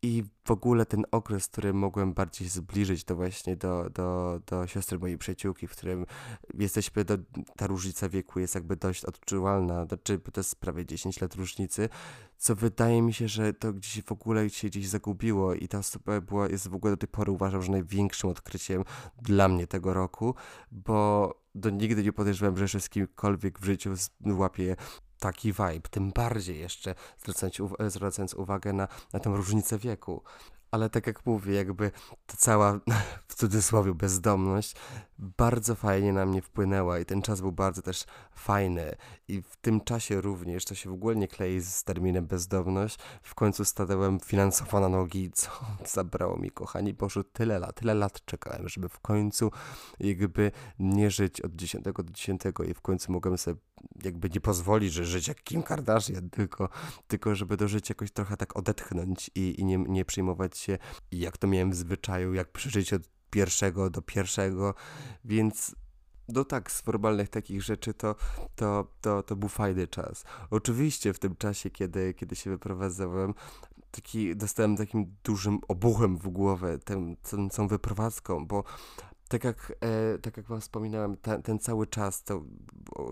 [0.02, 4.66] I w ogóle ten okres, w którym mogłem bardziej zbliżyć to właśnie do, do, do
[4.66, 6.06] siostry mojej przyjaciółki, w którym
[6.54, 7.18] jesteśmy, do,
[7.56, 11.88] ta różnica wieku jest jakby dość odczuwalna, znaczy to jest prawie 10 lat różnicy,
[12.36, 16.20] co wydaje mi się, że to gdzieś w ogóle się gdzieś zagubiło i ta osoba
[16.20, 18.84] była, jest w ogóle do tej pory uważam, że największym odkryciem
[19.22, 20.34] dla mnie tego roku,
[20.72, 23.94] bo do nigdy nie podejrzewałem, że jeszcze z kimkolwiek w życiu
[24.26, 24.76] łapię
[25.18, 30.22] taki vibe, tym bardziej jeszcze zwracając, zwracając uwagę na, na tę różnicę wieku.
[30.70, 31.90] ale tak jak mówię, jakby
[32.26, 32.80] ta cała,
[33.28, 34.74] w cudzysłowie, bezdomność
[35.18, 38.04] bardzo fajnie na mnie wpłynęła i ten czas był bardzo też
[38.34, 38.96] fajny.
[39.28, 43.34] I w tym czasie również, to się w ogóle nie klei z terminem bezdomność, w
[43.34, 45.50] końcu stanąłem finansowo na nogi, co
[45.94, 49.50] zabrało mi, kochani, poszło tyle lat, tyle lat czekałem, żeby w końcu
[50.00, 53.60] jakby nie żyć od 10 do 10 i w końcu mogłem sobie
[54.04, 56.68] jakby nie pozwolić, że żyć jak Kim Kardashian, tylko,
[57.08, 60.78] tylko żeby do życia jakoś trochę tak odetchnąć i, i nie, nie przejmować się,
[61.12, 64.74] jak to miałem w zwyczaju, jak przeżyć od pierwszego do pierwszego,
[65.24, 65.74] więc
[66.28, 68.14] no tak, z formalnych takich rzeczy to,
[68.56, 70.24] to, to, to był fajny czas.
[70.50, 73.34] Oczywiście w tym czasie, kiedy, kiedy się wyprowadzałem,
[73.90, 78.64] taki, dostałem takim dużym obuchem w głowę tą, tą, tą wyprowadzką, bo
[79.28, 82.42] tak jak, e, tak jak wam wspominałem, ten, ten cały czas to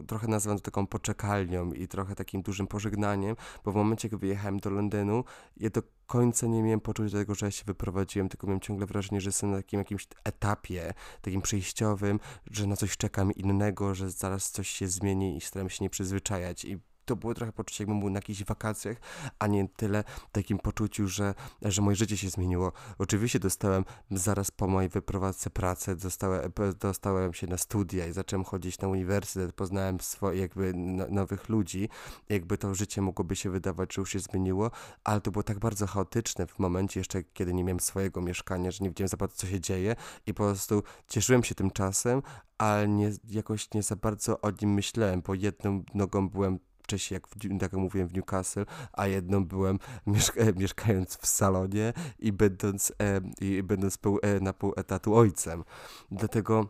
[0.06, 4.58] trochę nazywam to taką poczekalnią i trochę takim dużym pożegnaniem, bo w momencie, kiedy wyjechałem
[4.58, 5.24] do Londynu,
[5.56, 9.20] ja do końca nie miałem poczucia tego, że ja się wyprowadziłem, tylko miałem ciągle wrażenie,
[9.20, 14.50] że jestem na takim jakimś etapie, takim przejściowym, że na coś czekam innego, że zaraz
[14.50, 18.10] coś się zmieni i staram się nie przyzwyczajać i to było trochę poczucie, jakbym był
[18.10, 18.96] na jakichś wakacjach,
[19.38, 22.72] a nie tyle takim poczuciu, że, że moje życie się zmieniło.
[22.98, 28.78] Oczywiście dostałem zaraz po mojej wyprowadzce pracę, dostałem, dostałem się na studia i zacząłem chodzić
[28.78, 30.72] na uniwersytet, poznałem swoje jakby
[31.10, 31.88] nowych ludzi,
[32.28, 34.70] jakby to życie mogłoby się wydawać, że już się zmieniło,
[35.04, 38.84] ale to było tak bardzo chaotyczne w momencie jeszcze, kiedy nie miałem swojego mieszkania, że
[38.84, 42.22] nie wiedziałem za bardzo, co się dzieje i po prostu cieszyłem się tym czasem,
[42.58, 47.28] ale nie, jakoś nie za bardzo o nim myślałem, bo jedną nogą byłem wcześniej, jak,
[47.28, 52.92] w, tak jak mówiłem, w Newcastle, a jedną byłem mieszka mieszkając w salonie i będąc,
[53.02, 55.64] e, i będąc pół, e, na pół etatu ojcem.
[56.10, 56.68] Dlatego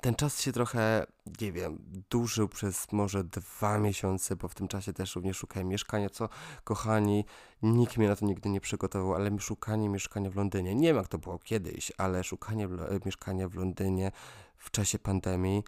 [0.00, 1.06] ten czas się trochę,
[1.40, 1.78] nie wiem,
[2.10, 6.28] dłużył przez może dwa miesiące, bo w tym czasie też również szukałem mieszkania, co,
[6.64, 7.24] kochani,
[7.62, 11.08] nikt mnie na to nigdy nie przygotował, ale szukanie mieszkania w Londynie, nie wiem jak
[11.08, 12.68] to było kiedyś, ale szukanie
[13.04, 14.12] mieszkania w Londynie
[14.56, 15.62] w czasie pandemii,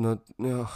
[0.00, 0.68] no, no,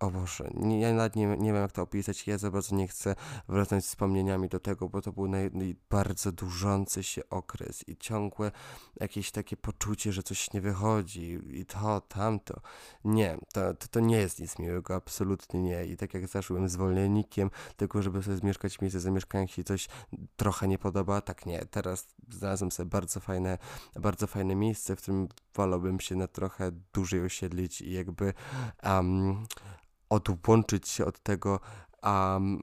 [0.00, 2.88] o Boże, nie, ja nawet nie, nie wiem jak to opisać, ja za bardzo nie
[2.88, 3.14] chcę
[3.48, 8.52] wracać wspomnieniami do tego, bo to był naj, naj, bardzo dłużący się okres i ciągłe
[9.00, 12.60] jakieś takie poczucie, że coś nie wychodzi i to, tamto.
[13.04, 15.84] Nie, to, to, to nie jest nic miłego, absolutnie nie.
[15.84, 19.88] I tak jak zaszłem zwolniennikiem, tylko żeby sobie zmieszkać miejsce zamieszkania, się coś
[20.36, 21.64] trochę nie podoba, tak nie.
[21.64, 23.58] Teraz znalazłem sobie bardzo fajne,
[24.00, 28.34] bardzo fajne miejsce, w którym wolałbym się na trochę dłużej osiedlić i jakby
[28.82, 29.46] um,
[30.08, 31.60] odłączyć się od tego
[32.02, 32.62] um,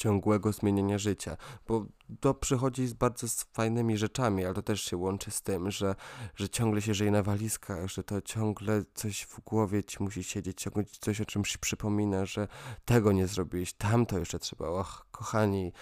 [0.00, 1.86] ciągłego zmieniania życia, bo
[2.20, 5.94] to przychodzi z bardzo fajnymi rzeczami, ale to też się łączy z tym, że,
[6.34, 10.60] że ciągle się żyje na walizkach, że to ciągle coś w głowie ci musi siedzieć,
[10.60, 12.48] ciągle coś o czymś przypomina, że
[12.84, 14.68] tego nie zrobiłeś, tamto jeszcze trzeba.
[14.68, 15.72] Och, kochani,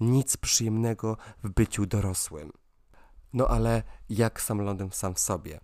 [0.00, 2.52] nic przyjemnego w byciu dorosłym.
[3.32, 5.60] No ale jak sam Londyn sam w sobie?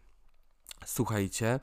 [0.87, 1.61] Słuchajcie,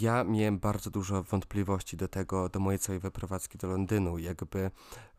[0.00, 4.18] ja miałem bardzo dużo wątpliwości do tego, do mojej całej wyprowadzki do Londynu.
[4.18, 4.70] Jakby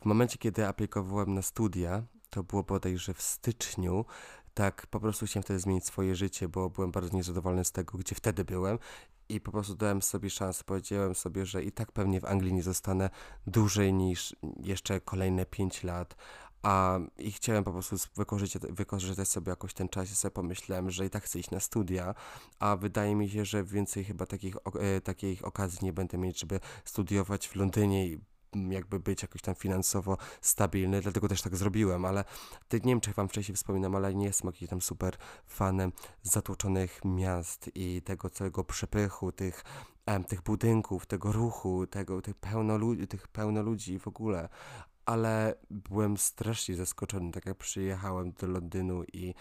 [0.02, 4.06] w momencie, kiedy aplikowałem na studia, to było bodajże w styczniu,
[4.54, 8.16] tak po prostu chciałem wtedy zmienić swoje życie, bo byłem bardzo niezadowolony z tego, gdzie
[8.16, 8.80] wtedy byłem
[9.30, 10.64] i po prostu dałem sobie szansę.
[10.64, 13.10] Powiedziałem sobie, że i tak pewnie w Anglii nie zostanę
[13.48, 16.16] dłużej niż jeszcze kolejne 5 lat,
[16.63, 21.06] a i chciałem po prostu wykorzystać, wykorzystać sobie jakoś ten czas i sobie pomyślałem, że
[21.06, 22.15] i tak chcę iść na studia,
[22.60, 26.60] a wydaje mi się, że więcej chyba takich, e, takich okazji nie będę mieć, żeby
[26.86, 28.19] studiować w Londynie i
[28.69, 32.23] jakby być jakoś tam finansowo stabilny, dlatego też tak zrobiłem, ale
[32.73, 35.91] nie wiem, czy wam wcześniej wspominam, ale nie jestem jakimś tam super fanem
[36.23, 39.63] zatłoczonych miast i tego całego przepychu, tych,
[40.06, 44.49] em, tych budynków, tego ruchu, tego, tych pełno, ludzi, tych pełno ludzi w ogóle,
[45.06, 49.34] ale byłem strasznie zaskoczony, tak jak przyjechałem do Londynu i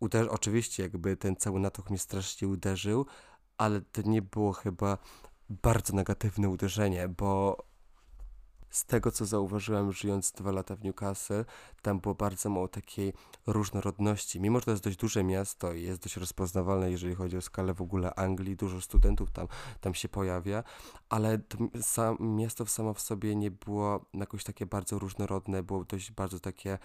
[0.00, 3.06] uder- oczywiście jakby ten cały natłok mnie strasznie uderzył,
[3.58, 4.98] ale to nie było chyba
[5.48, 7.56] bardzo negatywne uderzenie, bo
[8.70, 11.44] z tego co zauważyłem żyjąc dwa lata w Newcastle,
[11.82, 13.12] tam było bardzo mało takiej
[13.46, 14.40] różnorodności.
[14.40, 17.74] Mimo, że to jest dość duże miasto i jest dość rozpoznawalne, jeżeli chodzi o skalę
[17.74, 19.48] w ogóle Anglii, dużo studentów tam,
[19.80, 20.62] tam się pojawia,
[21.08, 26.12] ale to sam, miasto samo w sobie nie było jakoś takie bardzo różnorodne, było dość
[26.12, 26.78] bardzo takie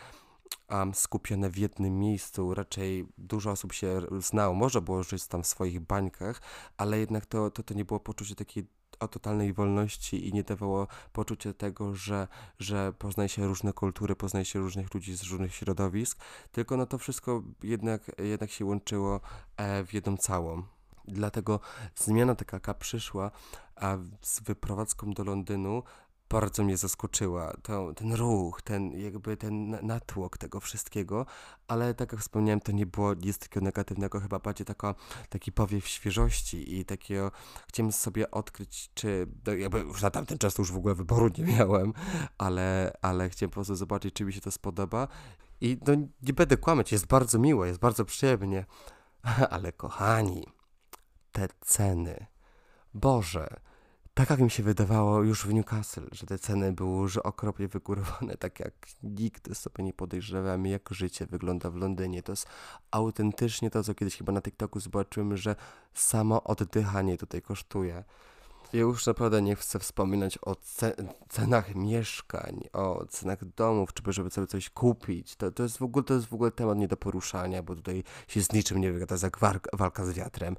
[0.70, 2.54] um, skupione w jednym miejscu.
[2.54, 6.42] Raczej dużo osób się znało, może było żyć tam w swoich bańkach,
[6.78, 8.68] ale jednak to, to, to nie było poczucie takiej
[9.00, 12.28] o totalnej wolności i nie dawało poczucia tego, że,
[12.60, 16.20] że poznaje się różne kultury, poznaje się różnych ludzi z różnych środowisk,
[16.52, 19.22] tylko no to wszystko jednak, jednak się łączyło
[19.58, 20.64] e, w jedną całą.
[21.08, 21.60] Dlatego
[21.96, 23.32] zmiana taka, przyszła
[23.76, 25.84] a z wyprowadzką do Londynu,
[26.30, 27.54] bardzo mnie zaskoczyła.
[27.64, 31.26] To, ten ruch, ten jakby ten natłok tego wszystkiego,
[31.68, 34.96] ale tak jak wspomniałem, to nie było nic takiego negatywnego, chyba bardziej taka,
[35.30, 37.32] taki powiew świeżości i takiego,
[37.68, 41.44] chciałem sobie odkryć, czy, no jakby już na tamten czas już w ogóle wyboru nie
[41.44, 41.94] miałem,
[42.38, 45.08] ale, ale chciałem po prostu zobaczyć, czy mi się to spodoba.
[45.62, 48.66] I no nie będę kłamać, jest bardzo miło, jest bardzo przyjemnie,
[49.50, 50.48] ale kochani,
[51.32, 52.26] te ceny,
[52.94, 53.48] Boże,
[54.16, 58.38] tak jak mi się wydawało już w Newcastle, że te ceny były już okropnie wygórowane,
[58.46, 58.74] tak jak
[59.04, 62.24] nigdy sobie nie podejrzewamy, jak życie wygląda w Londynie.
[62.24, 62.48] To jest
[62.92, 65.56] autentycznie to, co kiedyś chyba na TikToku zobaczyłem, że
[65.94, 68.04] samo oddychanie tutaj kosztuje.
[68.74, 70.56] Ja już naprawdę nie chcę wspominać o
[71.30, 75.36] cenach mieszkań, o cenach domów, czy żeby sobie coś kupić.
[75.36, 78.04] To, to, jest w ogóle, to jest w ogóle temat nie do poruszania, bo tutaj
[78.28, 79.40] się z niczym nie wygada, jak
[79.74, 80.56] walka z wiatrem.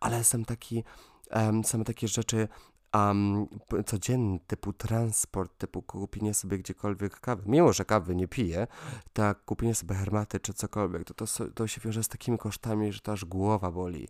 [0.00, 0.84] Ale są taki,
[1.30, 2.48] um, same takie rzeczy
[2.94, 3.46] um,
[3.86, 8.66] codzienny, typu transport, typu kupienie sobie gdziekolwiek kawy, mimo że kawy nie piję,
[9.12, 13.00] tak kupienie sobie hermaty czy cokolwiek, to, to, to się wiąże z takimi kosztami, że
[13.00, 14.08] to aż głowa boli.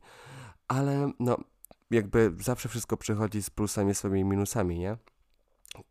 [0.68, 1.36] Ale no,
[1.90, 4.96] jakby zawsze wszystko przychodzi z plusami, swoimi minusami, nie?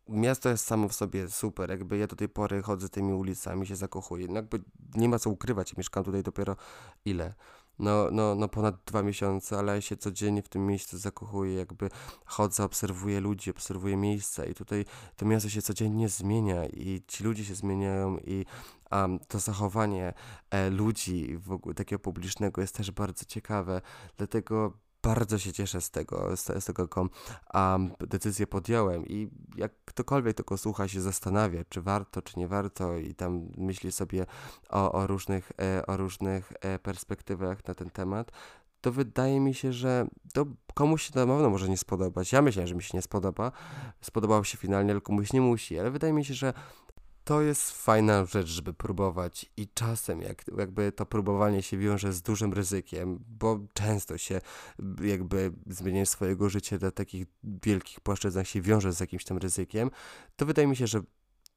[0.08, 3.76] Miasto jest samo w sobie super, jakby ja do tej pory chodzę tymi ulicami, się
[3.76, 4.60] zakochuję, no jakby
[4.94, 6.56] nie ma co ukrywać, mieszkam tutaj dopiero
[7.04, 7.34] ile?
[7.82, 11.88] No, no, no ponad dwa miesiące, ale się codziennie w tym miejscu zakochuję, jakby
[12.24, 14.84] chodzę, obserwuję ludzi, obserwuję miejsca i tutaj
[15.16, 18.46] to miasto się codziennie zmienia i ci ludzie się zmieniają i
[18.92, 20.14] um, to zachowanie
[20.50, 23.80] e, ludzi w ogóle takiego publicznego jest też bardzo ciekawe,
[24.16, 27.08] dlatego bardzo się cieszę z tego, z, tego, jaką
[27.54, 32.96] um, decyzję podjąłem i jak ktokolwiek tego słucha się zastanawia, czy warto, czy nie warto
[32.96, 34.26] i tam myśli sobie
[34.68, 38.32] o, o różnych, e, o różnych e, perspektywach na ten temat,
[38.80, 42.32] to wydaje mi się, że to komuś się na pewno może nie spodobać.
[42.32, 43.52] Ja myślę, że mi się nie spodoba.
[44.00, 46.52] Spodobało się finalnie, ale komuś nie musi, ale wydaje mi się, że
[47.24, 52.22] to jest fajna rzecz, żeby próbować i czasem jak, jakby to próbowanie się wiąże z
[52.22, 54.40] dużym ryzykiem, bo często się
[55.02, 59.90] jakby zmienienie swojego życia do takich wielkich płaszczyznach się wiąże z jakimś tam ryzykiem,
[60.36, 61.00] to wydaje mi się, że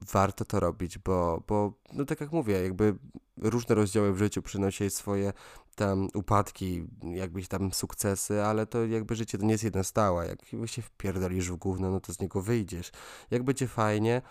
[0.00, 2.94] warto to robić, bo, bo no tak jak mówię, jakby
[3.36, 5.32] różne rozdziały w życiu przynosi swoje
[5.74, 10.24] tam upadki, jakbyś tam sukcesy, ale to jakby życie to nie jest jedna stała.
[10.24, 12.90] Jak się wpierdolisz w gówno, no to z niego wyjdziesz.
[13.30, 14.22] Jak będzie fajnie,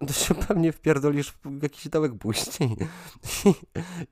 [0.00, 2.76] no to się pewnie wpierdolisz w jakiś dołek później.
[3.44, 3.54] I,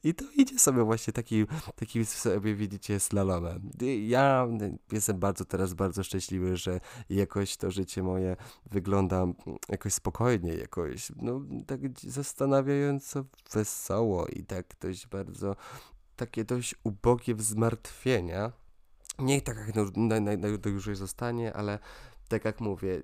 [0.08, 1.44] I, to idzie sobie właśnie taki,
[1.76, 3.70] taki sobie widzicie slalomem.
[4.06, 4.48] Ja
[4.92, 8.36] jestem bardzo teraz bardzo szczęśliwy, że jakoś to życie moje
[8.70, 9.26] wygląda
[9.68, 15.56] jakoś spokojnie, jakoś no tak zastanawiająco wesoło i tak dość bardzo
[16.16, 18.52] takie dość ubogie wzmartwienia.
[19.18, 19.76] Nie tak jak
[20.38, 21.78] najdłużej zostanie, ale
[22.28, 23.02] tak jak mówię,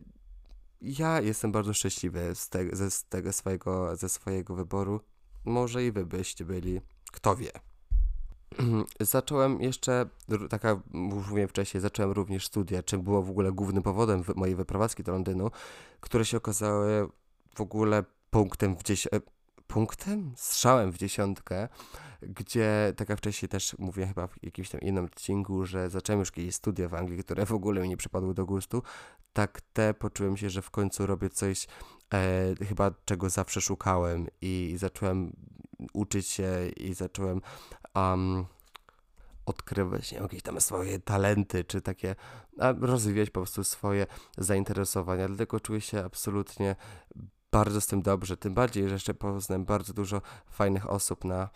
[0.81, 5.01] ja jestem bardzo szczęśliwy z, te, ze, z tego swojego, ze swojego wyboru.
[5.45, 6.81] Może i wy byście byli.
[7.13, 7.51] Kto wie.
[9.01, 10.07] Zacząłem jeszcze,
[10.51, 15.03] taka, już mówiłem wcześniej, zacząłem również studia, czym było w ogóle głównym powodem mojej wyprowadzki
[15.03, 15.51] do Londynu,
[16.01, 17.09] które się okazały
[17.55, 19.21] w ogóle punktem w dziesiątkę,
[19.67, 20.33] punktem?
[20.37, 21.69] Strzałem w dziesiątkę,
[22.23, 26.29] gdzie, tak jak wcześniej też mówiłem chyba w jakimś tam innym odcinku, że zacząłem już
[26.29, 28.83] jakieś studia w Anglii, które w ogóle mi nie przypadły do gustu,
[29.33, 31.67] tak te poczułem się, że w końcu robię coś
[32.15, 35.33] e, chyba czego zawsze szukałem i, zacząłem
[35.93, 37.41] uczyć się i zacząłem
[37.95, 38.45] um,
[39.47, 42.15] odkrywać jakieś tam swoje talenty, czy takie,
[42.81, 44.07] rozwijać po prostu swoje
[44.39, 46.77] zainteresowania, dlatego czuję się absolutnie
[47.51, 51.49] bardzo z tym dobrze, tym bardziej, że jeszcze poznałem bardzo dużo fajnych osób na,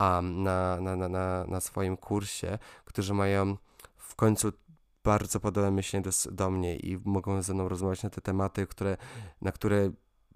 [0.00, 3.56] um, na, na, na, na, swoim kursie, którzy mają
[3.96, 4.52] w końcu
[5.04, 8.96] bardzo podobne myślenie do, do mnie i mogą ze mną rozmawiać na te tematy, które,
[9.40, 9.90] na które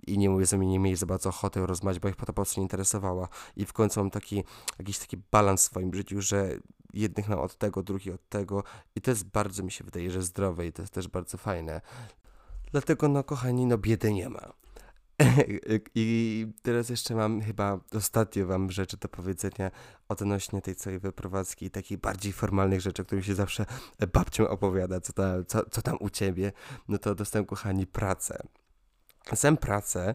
[0.07, 2.27] i nie mówię, że mi nie mieli za bardzo ochoty rozmawiać, bo ich po to
[2.27, 3.29] po prostu nie interesowała.
[3.57, 4.44] I w końcu mam taki,
[4.79, 6.59] jakiś taki balans w swoim życiu, że
[6.92, 8.64] jednych mam od tego, drugich od tego
[8.96, 11.81] i to jest bardzo, mi się wydaje, że zdrowe i to jest też bardzo fajne.
[12.72, 14.53] Dlatego, no kochani, no biedy nie ma.
[15.94, 19.70] I teraz jeszcze mam chyba ostatnie wam rzeczy do powiedzenia
[20.09, 23.66] odnośnie tej całej wyprowadzki i takich bardziej formalnych rzeczy, o których się zawsze
[24.12, 26.53] babcią opowiada, co tam, co, co tam u ciebie.
[26.88, 28.42] No to dostałem, kochani, pracę.
[29.31, 30.14] Dostałem pracę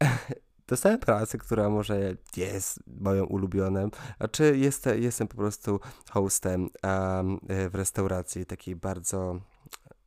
[0.68, 7.40] dostałem pracę, która może jest moją ulubioną, a czy jest, jestem po prostu hostem um,
[7.70, 9.40] w restauracji takiej bardzo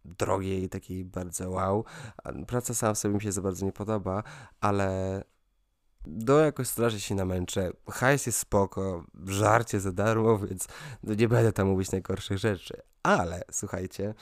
[0.05, 1.85] drogiej, takiej bardzo wow.
[2.47, 4.23] Praca sama sobie mi się za bardzo nie podoba,
[4.62, 5.23] ale
[6.05, 7.71] do jakoś strasznie się namęczę.
[7.89, 10.67] Hajs jest spoko, żarcie za darmo, więc
[11.03, 12.81] no nie będę tam mówić najgorszych rzeczy.
[13.03, 14.13] Ale słuchajcie,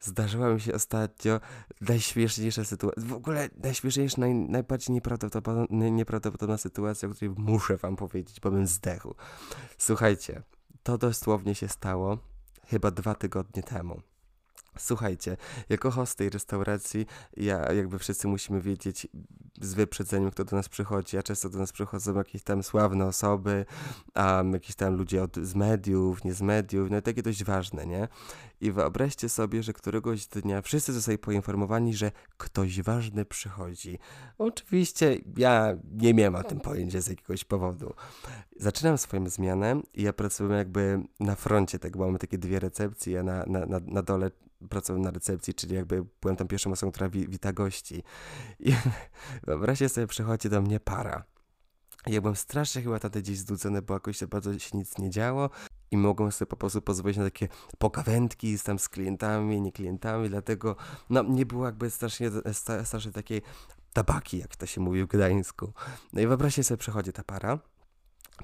[0.00, 1.40] zdarzyła mi się ostatnio
[1.80, 8.40] najśmieszniejsza sytuacja, w ogóle najśmieszniejsza, naj, najbardziej nieprawdopodobna, nieprawdopodobna sytuacja, o której muszę wam powiedzieć,
[8.40, 9.14] bo bym zdechł.
[9.78, 10.42] Słuchajcie,
[10.82, 12.18] to dosłownie się stało
[12.66, 14.00] chyba dwa tygodnie temu.
[14.78, 15.36] Słuchajcie,
[15.68, 17.06] jako host tej restauracji,
[17.36, 19.06] ja jakby wszyscy musimy wiedzieć
[19.60, 23.64] z wyprzedzeniem, kto do nas przychodzi, a często do nas przychodzą jakieś tam sławne osoby,
[24.16, 27.86] um, jakieś tam ludzie od, z mediów, nie z mediów, no i takie dość ważne,
[27.86, 28.08] nie?
[28.60, 33.98] I wyobraźcie sobie, że któregoś dnia wszyscy zostali poinformowani, że ktoś ważny przychodzi.
[34.38, 37.94] Oczywiście ja nie miałem o tym pojęcia z jakiegoś powodu.
[38.56, 43.12] Zaczynam swoją zmianę i ja pracuję jakby na froncie, tak, bo mamy takie dwie recepcje,
[43.12, 44.30] ja na, na, na, na dole
[44.68, 48.02] pracowałem na recepcji, czyli jakby byłem tam pierwszą osobą, która wi wita gości.
[48.60, 48.74] I
[49.46, 51.24] wyobraźcie sobie, przychodzi do mnie para.
[52.06, 55.50] Ja byłem strasznie chyba wtedy gdzieś zdudzony, bo jakoś bardzo się nic nie działo
[55.90, 60.28] i mogłem sobie po prostu pozwolić na takie pokawędki z tam z klientami, nie klientami,
[60.28, 60.76] dlatego
[61.10, 62.30] no nie było jakby strasznie,
[62.84, 63.42] strasznie takiej
[63.92, 65.72] tabaki, jak to się mówi w Gdańsku.
[66.12, 67.58] No i wyobraźcie sobie, przychodzi ta para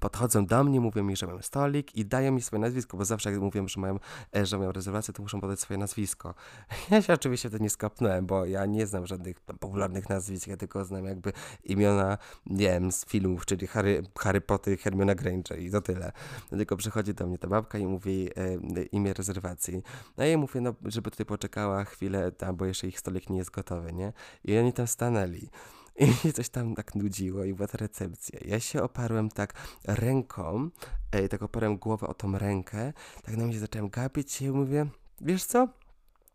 [0.00, 3.30] podchodzą do mnie, mówią mi, że mają stolik i dają mi swoje nazwisko, bo zawsze
[3.30, 3.98] jak mówią, że mają,
[4.36, 6.34] e, że mają rezerwację, to muszą podać swoje nazwisko.
[6.90, 10.84] Ja się oczywiście wtedy nie skapnąłem, bo ja nie znam żadnych popularnych nazwisk, ja tylko
[10.84, 11.32] znam jakby
[11.64, 16.12] imiona, nie wiem, z filmów, czyli Harry, Harry Potter, Hermiona Granger i to tyle.
[16.50, 19.82] Tylko przychodzi do mnie ta babka i mówi e, imię rezerwacji.
[20.16, 23.38] No i ja mówię, no, żeby tutaj poczekała chwilę, tam, bo jeszcze ich stolik nie
[23.38, 24.12] jest gotowy, nie?
[24.44, 25.48] I oni tam stanęli.
[26.00, 28.38] I mnie coś tam tak nudziło i była ta recepcja.
[28.44, 29.54] Ja się oparłem tak
[29.84, 30.70] ręką,
[31.12, 34.86] ej, tak oparłem głowę o tą rękę, tak na mnie zacząłem gapić i mówię,
[35.20, 35.68] wiesz co?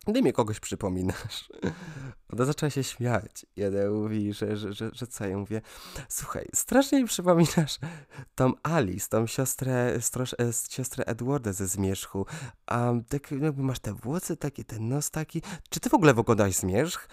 [0.05, 1.49] Ty mi kogoś przypominasz.
[2.33, 3.45] Ona zaczęła się śmiać.
[3.55, 5.25] Jeden mówi, że, że, że, że co?
[5.25, 5.61] Ja mówię,
[6.09, 7.79] słuchaj, strasznie mi przypominasz
[8.35, 10.37] tą Alice, tą siostrę, strosz, e,
[10.69, 12.25] siostrę Edwarda ze Zmierzchu.
[12.65, 15.41] A tak jakby masz te włosy takie, ten nos taki.
[15.69, 17.07] Czy ty w ogóle wyglądasz Zmierzch?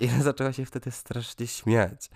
[0.00, 2.10] I zaczęła się wtedy strasznie śmiać.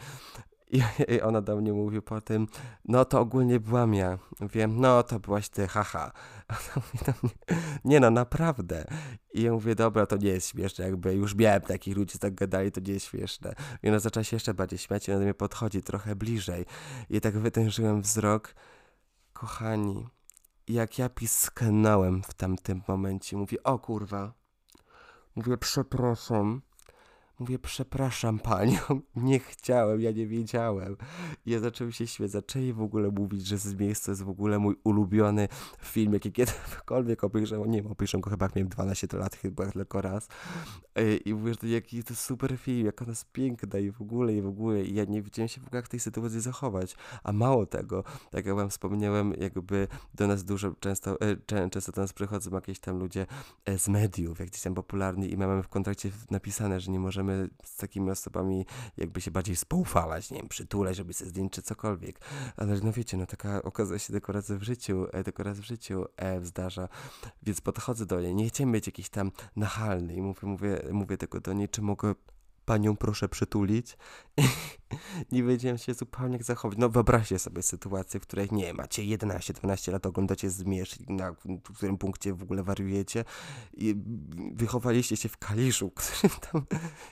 [0.70, 0.82] I,
[1.28, 2.48] ona do mnie mówi po tym,
[2.84, 4.18] no to ogólnie byłam ja.
[4.40, 6.12] Wiem, no to byłaś ty, haha.
[6.48, 8.84] Ona mówi do mnie, nie no, naprawdę.
[9.32, 12.72] I ja mówię, dobra, to nie jest śmieszne, jakby już miałem takich ludzi, tak gadali,
[12.72, 13.54] to nie jest śmieszne.
[13.82, 16.66] I ona zaczęła się jeszcze bardziej śmiać i ona do mnie podchodzi trochę bliżej.
[17.10, 18.54] I tak wytężyłem wzrok.
[19.32, 20.08] Kochani,
[20.68, 24.32] jak ja pisknąłem w tamtym momencie, mówię, o kurwa.
[25.36, 26.62] Mówię, przepraszam.
[27.38, 28.78] Mówię, przepraszam panią,
[29.16, 30.96] nie chciałem, ja nie wiedziałem.
[31.46, 34.58] I ja zacząłem się śmiać, zaczęli w ogóle mówić, że z miejsca jest w ogóle
[34.58, 35.48] mój ulubiony
[35.82, 37.70] film, jaki kiedykolwiek obejrzałem.
[37.70, 40.28] Nie wiem, obejrzałem go chyba jak miałem 12 lat, chyba tylko raz.
[41.24, 44.42] I mówię, że jaki to super film, jak ona jest piękna i w ogóle, i
[44.42, 44.84] w ogóle.
[44.84, 46.96] I ja nie wiedziałem się w ogóle jak w tej sytuacji zachować.
[47.22, 52.00] A mało tego, tak jak wam wspomniałem, jakby do nas dużo, często, e, często do
[52.00, 53.26] nas przychodzą jakieś tam ludzie
[53.64, 57.23] e, z mediów, jak gdzieś tam popularni i mamy w kontrakcie napisane, że nie możemy
[57.24, 61.62] możemy z takimi osobami jakby się bardziej spoufalać, nie wiem, przytulać, żeby sobie zdjęć czy
[61.62, 62.20] cokolwiek.
[62.56, 65.64] Ale no wiecie, no taka okazuje się tylko raz w życiu, e, tylko raz w
[65.64, 66.88] życiu e, zdarza.
[67.42, 71.40] Więc podchodzę do niej, nie chciałem być jakiś tam nachalny i mówię, mówię, mówię tego
[71.40, 72.14] do niej, czy mogę
[72.64, 73.96] panią proszę przytulić.
[75.32, 76.78] nie wiedziałem się zupełnie jak zachować.
[76.78, 81.34] No wyobraźcie sobie sytuację, w której nie macie 11-12 lat, oglądacie Zmierzch, na
[81.74, 83.24] którym punkcie w ogóle wariujecie
[83.74, 83.94] i
[84.52, 86.66] wychowaliście się w Kaliszu, którym tam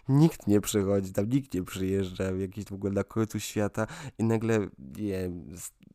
[0.08, 3.86] nikt nie przychodzi, tam nikt nie przyjeżdża, jakiś w ogóle na końcu świata
[4.18, 5.30] i nagle, nie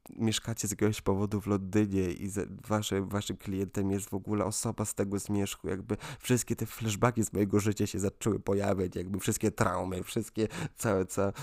[0.09, 2.29] mieszkacie z jakiegoś powodu w Londynie i
[2.67, 7.33] wasze, waszym klientem jest w ogóle osoba z tego zmierzchu, jakby wszystkie te flashbacki z
[7.33, 11.33] mojego życia się zaczęły pojawiać, jakby wszystkie traumy, wszystkie, całe, całe,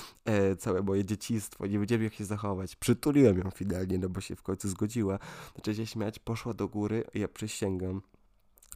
[0.58, 2.76] całe moje dzieciństwo, nie wiedziałem jak się zachować.
[2.76, 5.18] Przytuliłem ją finalnie, no bo się w końcu zgodziła.
[5.56, 8.02] Zaczęła się śmiać, poszła do góry, ja przysięgam,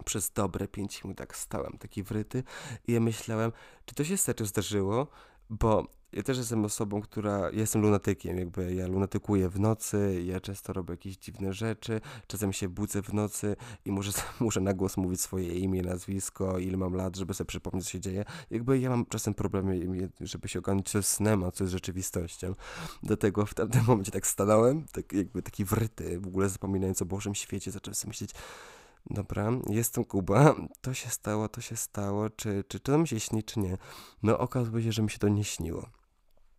[0.05, 2.43] przez dobre pięć minut tak stałem, taki wryty
[2.89, 3.53] i ja myślałem,
[3.85, 5.07] czy to się serio zdarzyło,
[5.51, 7.51] bo ja też jestem osobą, która.
[7.51, 12.69] Jestem lunatykiem, jakby ja lunatykuję w nocy, ja często robię jakieś dziwne rzeczy, czasem się
[12.69, 17.17] budzę w nocy i muszę, muszę na głos mówić swoje imię, nazwisko, ile mam lat,
[17.17, 18.25] żeby sobie przypomnieć, co się dzieje.
[18.51, 19.81] Jakby ja mam czasem problemy,
[20.21, 22.55] żeby się ogarnąć, co jest snem, a co jest rzeczywistością.
[23.03, 27.35] Dlatego w tamtym momencie tak stanąłem, tak jakby taki wryty, w ogóle zapominając o Bożym
[27.35, 28.31] świecie, zacząłem sobie myśleć,
[29.11, 30.55] Dobra, jestem Kuba.
[30.81, 32.31] To się stało, to się stało.
[32.31, 33.79] Czy, czy, czy to mi się śni, czy nie?
[34.23, 35.89] No okazuje się, że mi się to nie śniło.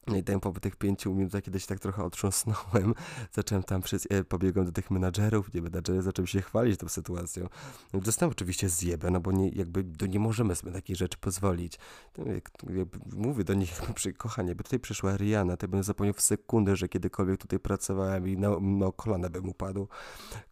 [0.09, 2.93] No I tam po tych pięciu minutach, kiedy się tak trochę otrząsnąłem,
[3.33, 7.47] zacząłem tam, przez, e, pobiegłem do tych menadżerów, gdzie menadżerzy zaczęli się chwalić tą sytuacją.
[7.93, 11.79] No, dostałem oczywiście zjebę, no bo nie, jakby do, nie możemy sobie takiej rzeczy pozwolić.
[12.17, 16.21] Jak, jakby mówię do nich, przy, kochanie, by tutaj przyszła Rihanna, to bym zapomniał w
[16.21, 19.87] sekundę, że kiedykolwiek tutaj pracowałem i na, no kolana bym upadł.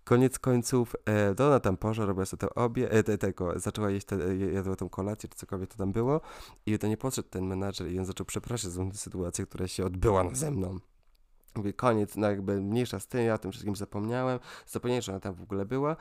[0.08, 0.96] Koniec końców,
[1.40, 4.76] e, ona tam poszła, robiła sobie to obie, e, te, tego, zaczęła jeść, te, jadła
[4.76, 6.22] tą kolację, czy cokolwiek to tam było
[6.66, 9.86] i to nie podszedł ten menadżer i on zaczął przepraszać za tę sytuację, która się
[9.86, 10.80] odbyła nade mną.
[11.56, 15.20] Mówię, koniec, no jakby mniejsza z tym, ja o tym wszystkim zapomniałem, zapomniałem, że ona
[15.20, 15.96] tam w ogóle była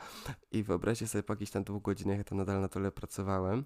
[0.51, 3.63] i wyobraźcie sobie, po jakichś tam dwóch godzinach ja tam nadal na tyle pracowałem,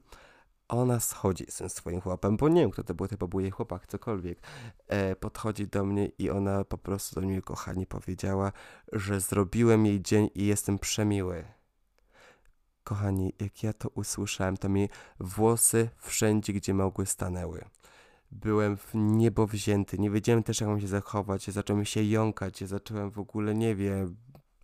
[0.71, 3.51] ona schodzi z tym swoim chłopem, bo nie wiem, kto to był, chyba był jej
[3.51, 4.39] chłopak, cokolwiek,
[4.87, 8.51] e, podchodzi do mnie i ona po prostu do mnie, kochani, powiedziała,
[8.91, 11.43] że zrobiłem jej dzień i jestem przemiły.
[12.83, 17.65] Kochani, jak ja to usłyszałem, to mi włosy wszędzie, gdzie mogły, stanęły.
[18.31, 23.11] Byłem w niebo wzięty, nie wiedziałem też, jak mam się zachować, zacząłem się jąkać, zacząłem
[23.11, 24.15] w ogóle, nie wiem,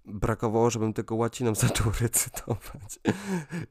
[0.07, 2.99] brakowało, żebym tego łaciną zaczął recytować.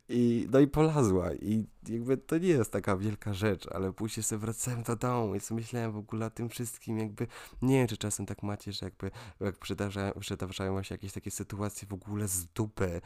[0.09, 1.33] I, no i polazła.
[1.35, 5.41] I jakby to nie jest taka wielka rzecz, ale później sobie wracałem do domu i
[5.41, 7.27] sobie myślałem w ogóle o tym wszystkim, jakby
[7.63, 9.11] nie wiem, czy czasem tak macie, że jakby
[9.41, 13.01] jak przydarzają, się jakieś takie sytuacje w ogóle z dupy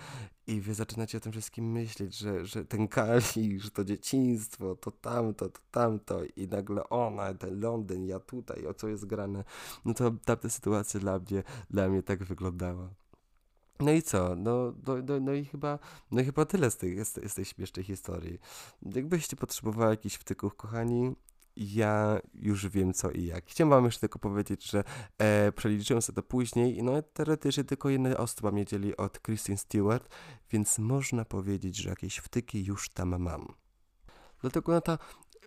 [0.46, 4.90] i wy zaczynacie o tym wszystkim myśleć, że, że ten Kali, że to dzieciństwo, to
[4.90, 9.44] tamto, to tamto i nagle ona, ten Londyn, ja tutaj, o co jest grane.
[9.84, 12.99] No to tamta sytuacja dla mnie, dla mnie tak wyglądała.
[13.80, 14.36] No i co?
[14.36, 15.78] No, no, no, no, i chyba,
[16.10, 18.38] no i chyba tyle z tej, z, z tej śmiesznej historii.
[18.94, 21.14] Jakbyście potrzebowali jakichś wtyków, kochani,
[21.56, 23.44] ja już wiem co i jak.
[23.46, 24.84] Chciałem wam jeszcze tylko powiedzieć, że
[25.18, 30.14] e, przeliczyłem sobie to później no teoretycznie tylko jedna osoba mnie dzieli od Kristen Stewart,
[30.50, 33.54] więc można powiedzieć, że jakieś wtyki już tam mam.
[34.40, 34.98] Dlatego no ta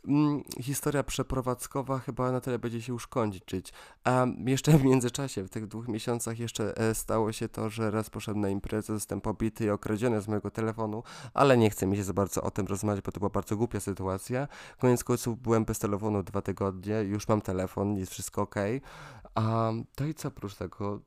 [0.07, 3.73] mm, historia przeprowadzkowa chyba na tyle będzie się już kończyć.
[4.03, 8.09] A jeszcze w międzyczasie, w tych dwóch miesiącach jeszcze e, stało się to, że raz
[8.09, 12.03] poszedłem na imprezę, zostałem pobity i okradziony z mojego telefonu, ale nie chcę mi się
[12.03, 14.47] za bardzo o tym rozmawiać, bo to była bardzo głupia sytuacja.
[14.77, 18.55] Koniec końców byłem bez telefonu dwa tygodnie, już mam telefon, jest wszystko ok.
[19.35, 20.99] A to i co oprócz tego?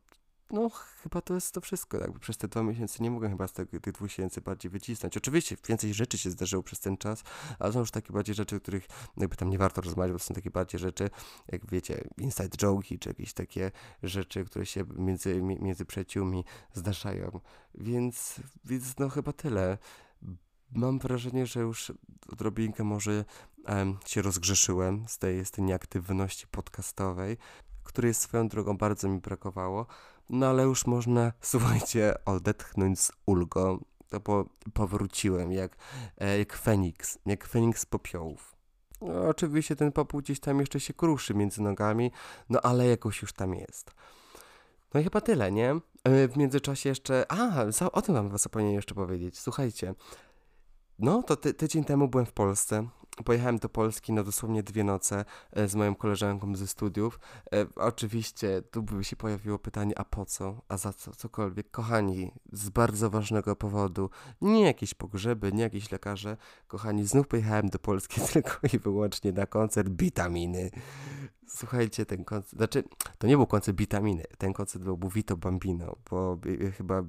[0.51, 0.70] No
[1.03, 1.99] chyba to jest to wszystko.
[1.99, 5.16] Jakby przez te dwa miesiące nie mogę chyba z tych, tych dwóch miesięcy bardziej wycisnąć.
[5.16, 7.22] Oczywiście więcej rzeczy się zdarzyło przez ten czas,
[7.59, 8.86] ale są już takie bardziej rzeczy, o których
[9.16, 11.11] jakby tam nie warto rozmawiać, bo są takie bardziej rzeczy,
[11.49, 13.72] jak wiecie, inside joke czy jakieś takie
[14.03, 17.40] rzeczy, które się między, między przyjaciółmi zdarzają.
[17.74, 19.78] Więc, więc no chyba tyle.
[20.72, 21.92] Mam wrażenie, że już
[22.32, 23.24] odrobinkę może
[23.68, 27.36] um, się rozgrzeszyłem z tej, z tej nieaktywności podcastowej,
[27.86, 29.86] której swoją drogą bardzo mi brakowało.
[30.30, 33.84] No ale już można, słuchajcie, odetchnąć z ulgą.
[34.08, 35.76] To bo powróciłem jak,
[36.18, 38.56] e, jak Feniks, jak Feniks z popiołów.
[39.00, 42.10] No, oczywiście ten popiół gdzieś tam jeszcze się kruszy między nogami,
[42.48, 43.90] no ale jakoś już tam jest.
[44.94, 45.70] No i chyba tyle, nie?
[46.04, 47.24] E, w międzyczasie jeszcze.
[47.28, 49.38] A, o tym wam zapomniałem jeszcze powiedzieć.
[49.38, 49.94] Słuchajcie.
[50.99, 52.88] No, to ty, tydzień temu byłem w Polsce
[53.24, 57.20] pojechałem do Polski na dosłownie dwie noce e, z moją koleżanką ze studiów.
[57.53, 61.70] E, oczywiście tu by się pojawiło pytanie, a po co, a za co, cokolwiek.
[61.70, 66.36] Kochani, z bardzo ważnego powodu, nie jakieś pogrzeby, nie jakieś lekarze,
[66.66, 70.70] kochani, znów pojechałem do Polski tylko i wyłącznie na koncert Bitaminy.
[71.49, 72.84] Słuchajcie, ten koncert, znaczy,
[73.18, 76.38] to nie był koncert Bitaminy, ten koncert był, był Vito Bambino, bo
[76.76, 77.03] chyba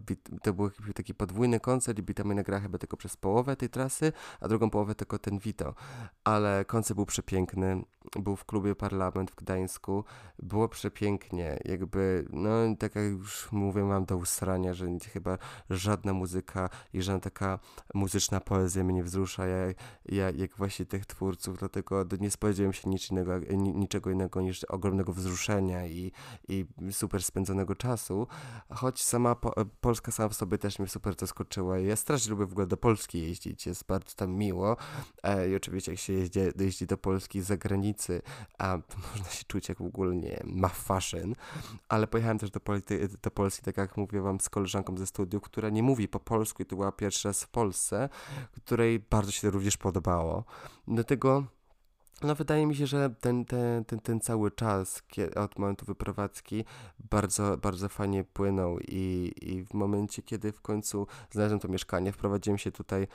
[0.44, 4.48] to był taki podwójny koncert i Bitamina gra chyba tylko przez połowę tej trasy, a
[4.48, 5.76] drugą połowę tylko ten Vito,
[6.24, 7.84] ale koncert był przepiękny,
[8.20, 10.04] był w klubie Parlament w Gdańsku,
[10.40, 15.38] było przepięknie, jakby, no tak jak już mówię, mam do usrania, że chyba
[15.70, 17.60] żadna muzyka i żadna taka
[17.94, 22.90] muzyczna poezja mnie nie wzrusza, jak, jak, jak właśnie tych twórców, dlatego nie spodziewałem się
[22.90, 26.12] nic innego, niczego innego innego niż ogromnego wzruszenia i,
[26.48, 28.28] i super spędzonego czasu,
[28.70, 31.80] choć sama po, Polska sama w sobie też mnie super zaskoczyła.
[31.80, 34.78] Ja strasznie lubię w ogóle do Polski jeździć, jest bardzo tam miło
[35.24, 38.22] e, i oczywiście jak się jeździ, jeździ do Polski z zagranicy,
[38.58, 38.78] a
[39.12, 41.36] można się czuć jak w ogóle, nie ma fashion,
[41.90, 42.60] ale pojechałem też do,
[43.24, 46.64] do Polski, tak jak mówię wam, z koleżanką ze studiów, która nie mówi po polsku
[46.64, 48.10] i to była pierwsza raz w Polsce,
[48.66, 50.44] której bardzo się to również podobało.
[50.88, 51.57] Dlatego
[52.22, 55.04] no wydaje mi się, że ten, ten, ten, ten cały czas
[55.36, 56.66] od momentu wyprowadzki
[57.00, 62.58] bardzo, bardzo fajnie płynął i, i w momencie, kiedy w końcu znalazłem to mieszkanie, wprowadziłem
[62.58, 63.08] się tutaj,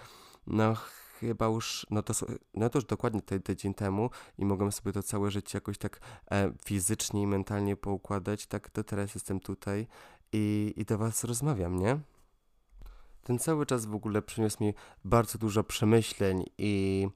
[0.47, 0.75] no
[1.21, 2.15] chyba już, no to,
[2.55, 6.01] no to już dokładnie tydzień temu i mogłem sobie to całe życie jakoś tak
[6.31, 9.87] e, fizycznie i mentalnie poukładać, tak to teraz jestem tutaj
[10.33, 11.99] i, i do was rozmawiam, nie?
[13.23, 14.75] Ten cały czas w ogóle przyniósł mi
[15.05, 17.09] bardzo dużo przemyśleń i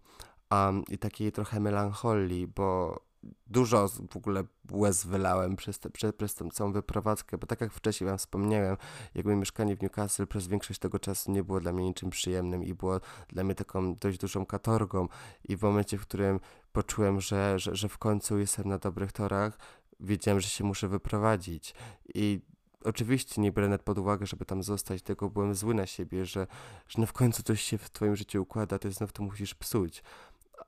[0.50, 3.00] um, i takiej trochę melancholii, bo
[3.46, 7.72] dużo w ogóle łez wylałem przez, te, przez, przez tą całą wyprowadzkę, bo tak jak
[7.72, 8.76] wcześniej wam wspomniałem,
[9.14, 12.74] jakby mieszkanie w Newcastle przez większość tego czasu nie było dla mnie niczym przyjemnym i
[12.74, 15.08] było dla mnie taką dość dużą katorgą
[15.48, 16.40] i w momencie, w którym
[16.72, 19.58] poczułem, że, że, że w końcu jestem na dobrych torach,
[20.00, 21.74] wiedziałem, że się muszę wyprowadzić
[22.14, 22.40] i
[22.86, 26.46] oczywiście nie nawet pod uwagę, żeby tam zostać, tylko byłem zły na siebie, że,
[26.88, 30.02] że no w końcu coś się w twoim życiu układa, to znów to musisz psuć.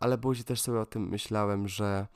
[0.00, 2.06] Ale później też sobie o tym myślałem, że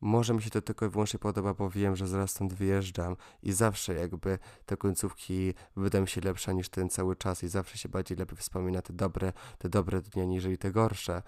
[0.00, 3.52] może mi się to tylko i wyłącznie podoba, bo wiem, że zaraz stąd wyjeżdżam i
[3.52, 8.18] zawsze jakby te końcówki wydają się lepsze niż ten cały czas i zawsze się bardziej
[8.18, 11.22] lepiej wspomina te dobre, te dobre dni, niżeli te gorsze.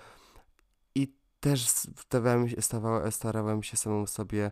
[0.94, 1.66] I też
[1.98, 2.46] starałem,
[3.10, 4.50] starałem się samą sobie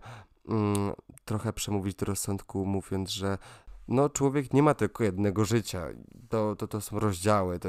[0.48, 0.92] mm,
[1.24, 3.38] trochę przemówić do rozsądku, mówiąc, że
[3.88, 5.86] no człowiek nie ma tylko jednego życia.
[6.28, 7.58] To, to, to są rozdziały.
[7.58, 7.68] To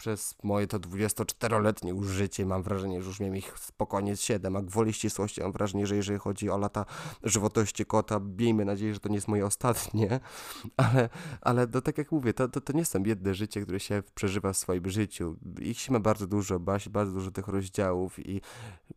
[0.00, 4.62] przez moje to 24-letnie już życie mam wrażenie, że już miałem ich spokojnie 7, a
[4.62, 6.84] gwoli ścisłości mam wrażenie, że jeżeli chodzi o lata
[7.22, 10.20] żywotości kota, miejmy nadzieję, że to nie jest moje ostatnie,
[10.76, 11.08] ale,
[11.40, 14.52] ale to, tak jak mówię, to, to, to nie są jedne życie, które się przeżywa
[14.52, 15.36] w swoim życiu.
[15.60, 18.40] Ich się ma bardzo dużo, ma się bardzo dużo tych rozdziałów i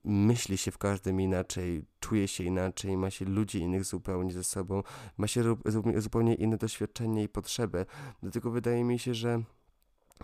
[0.03, 4.83] myśli się w każdym inaczej, czuje się inaczej, ma się ludzi innych zupełnie ze sobą,
[5.17, 5.43] ma się
[5.97, 7.85] zupełnie inne doświadczenie i potrzeby.
[8.21, 9.43] Dlatego wydaje mi się, że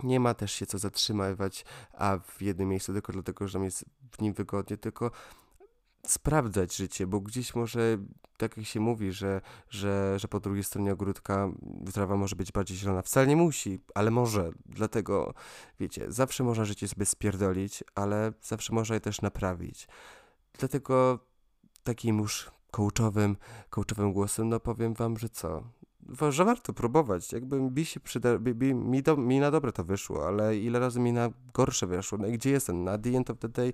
[0.02, 4.20] nie ma też się co zatrzymywać, a w jednym miejscu tylko dlatego, że jest w
[4.20, 5.10] nim wygodnie, tylko
[6.06, 7.98] sprawdzać życie, bo gdzieś może,
[8.36, 11.48] tak jak się mówi, że, że, że po drugiej stronie ogródka
[11.92, 13.02] trawa może być bardziej zielona.
[13.02, 14.50] Wcale nie musi, ale może.
[14.66, 15.34] Dlatego,
[15.80, 19.88] wiecie, zawsze można życie sobie spierdolić, ale zawsze można je też naprawić.
[20.58, 21.18] Dlatego
[21.84, 23.36] takim już coachowym,
[23.70, 25.62] coachowym głosem, no powiem wam, że co?
[26.30, 27.32] Że warto próbować.
[27.32, 31.00] Jakby mi się przyda, mi, mi, do, mi na dobre to wyszło, ale ile razy
[31.00, 32.18] mi na gorsze wyszło.
[32.18, 32.84] No i gdzie jestem?
[32.84, 33.72] Na the end of the day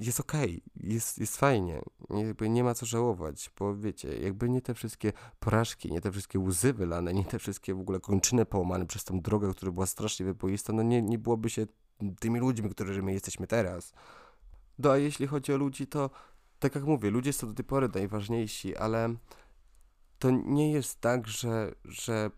[0.00, 1.82] jest okej, okay, jest, jest fajnie.
[2.10, 6.38] Jakby nie ma co żałować, bo wiecie, jakby nie te wszystkie porażki, nie te wszystkie
[6.38, 10.26] łzy wylane, nie te wszystkie w ogóle kończyny połamane przez tą drogę, która była strasznie
[10.26, 11.66] wyboista, no nie, nie byłoby się
[12.20, 13.92] tymi ludźmi, którymi my jesteśmy teraz.
[14.78, 16.10] No a jeśli chodzi o ludzi, to
[16.58, 19.14] tak jak mówię, ludzie są do tej pory najważniejsi, ale
[20.18, 22.30] to nie jest tak, że, że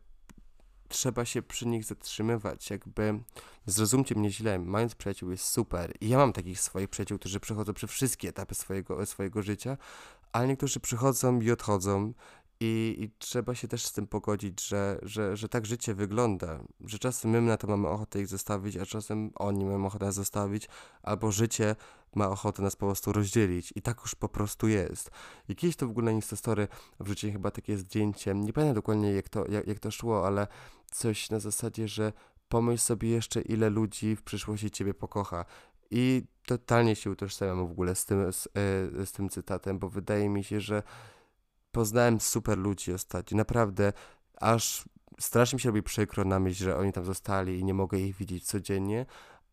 [0.89, 2.70] trzeba się przy nich zatrzymywać.
[2.70, 3.20] Jakby
[3.66, 5.93] zrozumcie mnie źle, mając przyjaciół jest super.
[6.01, 9.76] I ja mam takich swoich przyjaciół, którzy przechodzą przez wszystkie etapy swojego, swojego życia,
[10.33, 12.12] ale niektórzy przychodzą i odchodzą.
[12.61, 16.99] I, I, trzeba się też z tym pogodzić, że, że, że tak życie wygląda, że
[16.99, 20.69] czasem my na to mamy ochotę ich zostawić, a czasem oni mają ochotę nas zostawić,
[21.03, 21.77] albo życie
[22.15, 23.73] ma ochotę nas po prostu rozdzielić.
[23.77, 25.11] I tak już po prostu jest.
[25.49, 26.69] I kiedyś to w ogóle na Instastory
[27.01, 30.47] wrzuciłem chyba takie zdjęcie, nie pamiętam dokładnie jak to, jak, jak to szło, ale
[30.91, 32.13] coś na zasadzie, że
[32.49, 35.45] pomyśl sobie jeszcze ile ludzi w przyszłości ciebie pokocha.
[35.91, 40.29] I totalnie się utożsamiam w ogóle z tym, z, e, z tym cytatem, bo wydaje
[40.29, 40.83] mi się, że
[41.73, 43.93] poznałem super ludzi ostatnio, naprawdę,
[44.41, 44.85] aż
[45.21, 48.16] strasznie mi się robi przykro na myśl, że oni tam zostali i nie mogę ich
[48.16, 49.07] widzieć codziennie,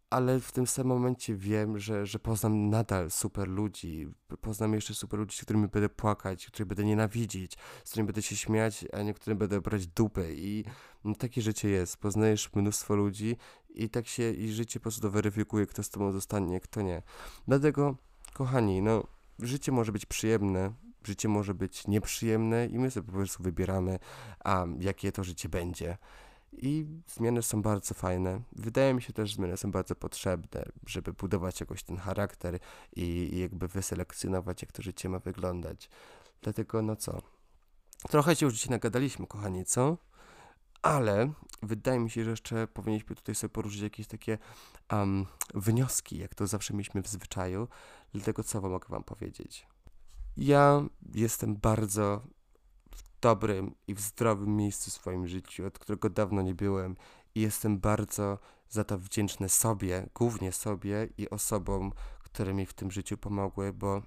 [0.10, 4.08] ale w tym samym momencie wiem, że, że poznam nadal super ludzi,
[4.42, 8.36] poznam jeszcze super ludzi, z którymi będę płakać, których będę nienawidzić, z którymi będę się
[8.36, 10.66] śmiać, a niektórym będę brać dupy i
[11.04, 13.38] no, takie życie jest, poznajesz mnóstwo ludzi
[13.70, 17.02] i tak się, i życie po prostu weryfikuje, kto z tobą zostanie, kto nie.
[17.48, 17.96] Dlatego,
[18.34, 19.04] kochani, no,
[19.40, 20.74] życie może być przyjemne,
[21.08, 24.00] życie może być nieprzyjemne i my sobie po prostu wybieramy,
[24.44, 25.98] a jakie to życie będzie.
[26.54, 28.42] I zmiany są bardzo fajne.
[28.52, 32.60] Wydaje mi się też, że zmiany są bardzo potrzebne, żeby budować jakoś ten charakter
[32.96, 33.02] i,
[33.34, 35.90] i jakby wyselekcjonować, jak to życie ma wyglądać.
[36.42, 37.22] Dlatego, no co?
[38.10, 39.98] Trochę się już dzisiaj nagadaliśmy, kochani, co?
[40.82, 41.32] Ale
[41.64, 44.38] wydaje mi się, że jeszcze powinniśmy tutaj sobie poruszyć jakieś takie
[44.92, 47.68] um, wnioski, jak to zawsze mieliśmy w zwyczaju.
[48.14, 49.68] Dlatego co mogę wam powiedzieć?
[50.38, 50.84] Ja
[51.14, 52.22] jestem bardzo
[52.96, 56.96] w dobrym i w zdrowym miejscu w swoim życiu, od którego dawno nie byłem
[57.36, 62.92] i jestem bardzo za to wdzięczny sobie, głównie sobie i osobom, które mi w tym
[62.92, 64.02] życiu pomogły, bo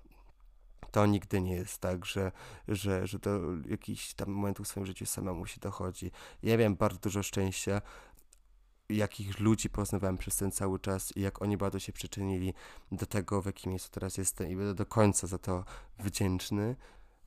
[0.90, 2.32] to nigdy nie jest tak, że,
[2.68, 6.10] że, że do jakichś tam momentów w swoim życiu samemu się dochodzi.
[6.42, 7.82] Ja miałem bardzo dużo szczęścia,
[8.96, 12.54] jakich ludzi poznawałem przez ten cały czas i jak oni bardzo się przyczynili
[12.92, 15.64] do tego, w jakim miejscu teraz jestem i będę do końca za to
[15.98, 16.76] wdzięczny.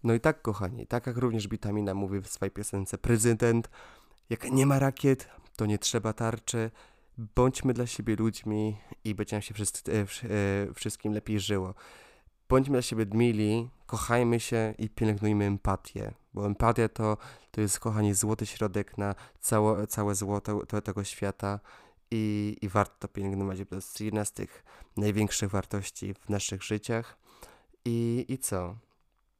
[0.03, 3.70] No i tak, kochani, tak jak również Bitamina mówi w swojej piosence Prezydent,
[4.30, 6.72] jak nie ma rakiet, to nie trzeba tarczy,
[7.18, 10.05] bądźmy dla siebie ludźmi i będzie nam się wszyscy, e, e,
[10.74, 11.74] wszystkim lepiej żyło.
[12.49, 17.17] Bądźmy dla siebie mili, kochajmy się i pielęgnujmy empatię, bo empatia to,
[17.51, 21.59] to jest, kochani, złoty środek na całe, całe złoto to, tego świata
[22.11, 24.63] i, i warto to pielęgnować, bo to jest jedna z tych
[24.97, 27.17] największych wartości w naszych życiach.
[27.85, 28.75] I, i co?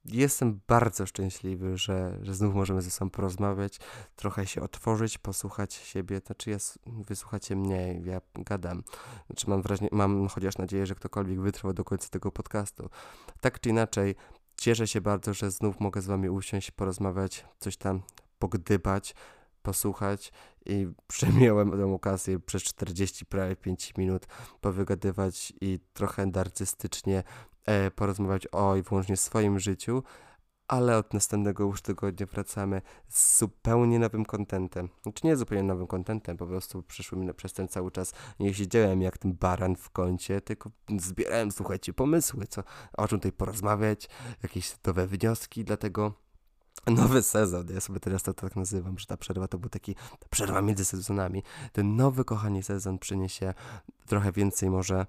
[0.06, 3.80] Jestem bardzo szczęśliwy, że, że znów możemy ze sobą porozmawiać,
[4.16, 6.22] trochę się otworzyć, posłuchać siebie.
[6.26, 8.84] Znaczy, ja, wysłuchacie mnie, ja gadam.
[9.28, 12.90] Znaczy, mam, wrażenie, mam chociaż nadzieję, że ktokolwiek wytrwał do końca tego podcastu.
[13.42, 14.16] Tak czy inaczej,
[14.58, 18.02] cieszę się bardzo, że znów mogę z Wami usiąść, porozmawiać, coś tam
[18.40, 19.16] pogdybać,
[19.62, 20.32] posłuchać
[20.66, 24.26] i przemiałem tę okazję przez 40 prawie 5 minut
[24.62, 27.24] powygadywać i trochę narcystycznie e,
[27.96, 30.04] porozmawiać o i wyłącznie swoim życiu,
[30.68, 34.90] ale od następnego już tygodnia wracamy z zupełnie nowym kontentem.
[35.04, 39.02] Znaczy nie zupełnie nowym kontentem, po prostu przyszły mi przez ten cały czas nie siedziałem
[39.02, 42.64] jak ten baran w kącie, tylko zbierałem, słuchajcie, pomysły, co,
[42.98, 44.10] o czym tutaj porozmawiać,
[44.44, 46.14] jakieś nowe wnioski, dlatego
[46.88, 50.28] nowy sezon, ja sobie teraz to tak nazywam, że ta przerwa to był taki, ta
[50.30, 51.44] przerwa między sezonami.
[51.72, 53.54] Ten nowy, kochani, sezon przyniesie
[54.06, 55.06] trochę więcej może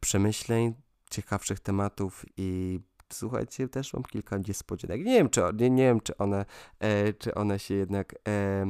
[0.00, 0.74] przemyśleń,
[1.12, 2.80] ciekawszych tematów i
[3.12, 5.04] słuchajcie, też mam kilka niespodzianek.
[5.04, 6.44] Nie wiem, czy, nie, nie wiem, czy one,
[6.80, 8.64] e, czy one się jednak e,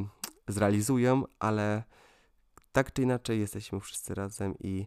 [0.49, 1.83] zrealizują, ale
[2.73, 4.87] tak czy inaczej jesteśmy wszyscy razem i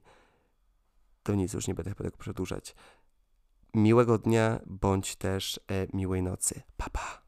[1.23, 2.75] to nic, już nie będę tego przedłużać.
[3.73, 6.61] Miłego dnia, bądź też e, miłej nocy.
[6.77, 7.24] Pa, pa.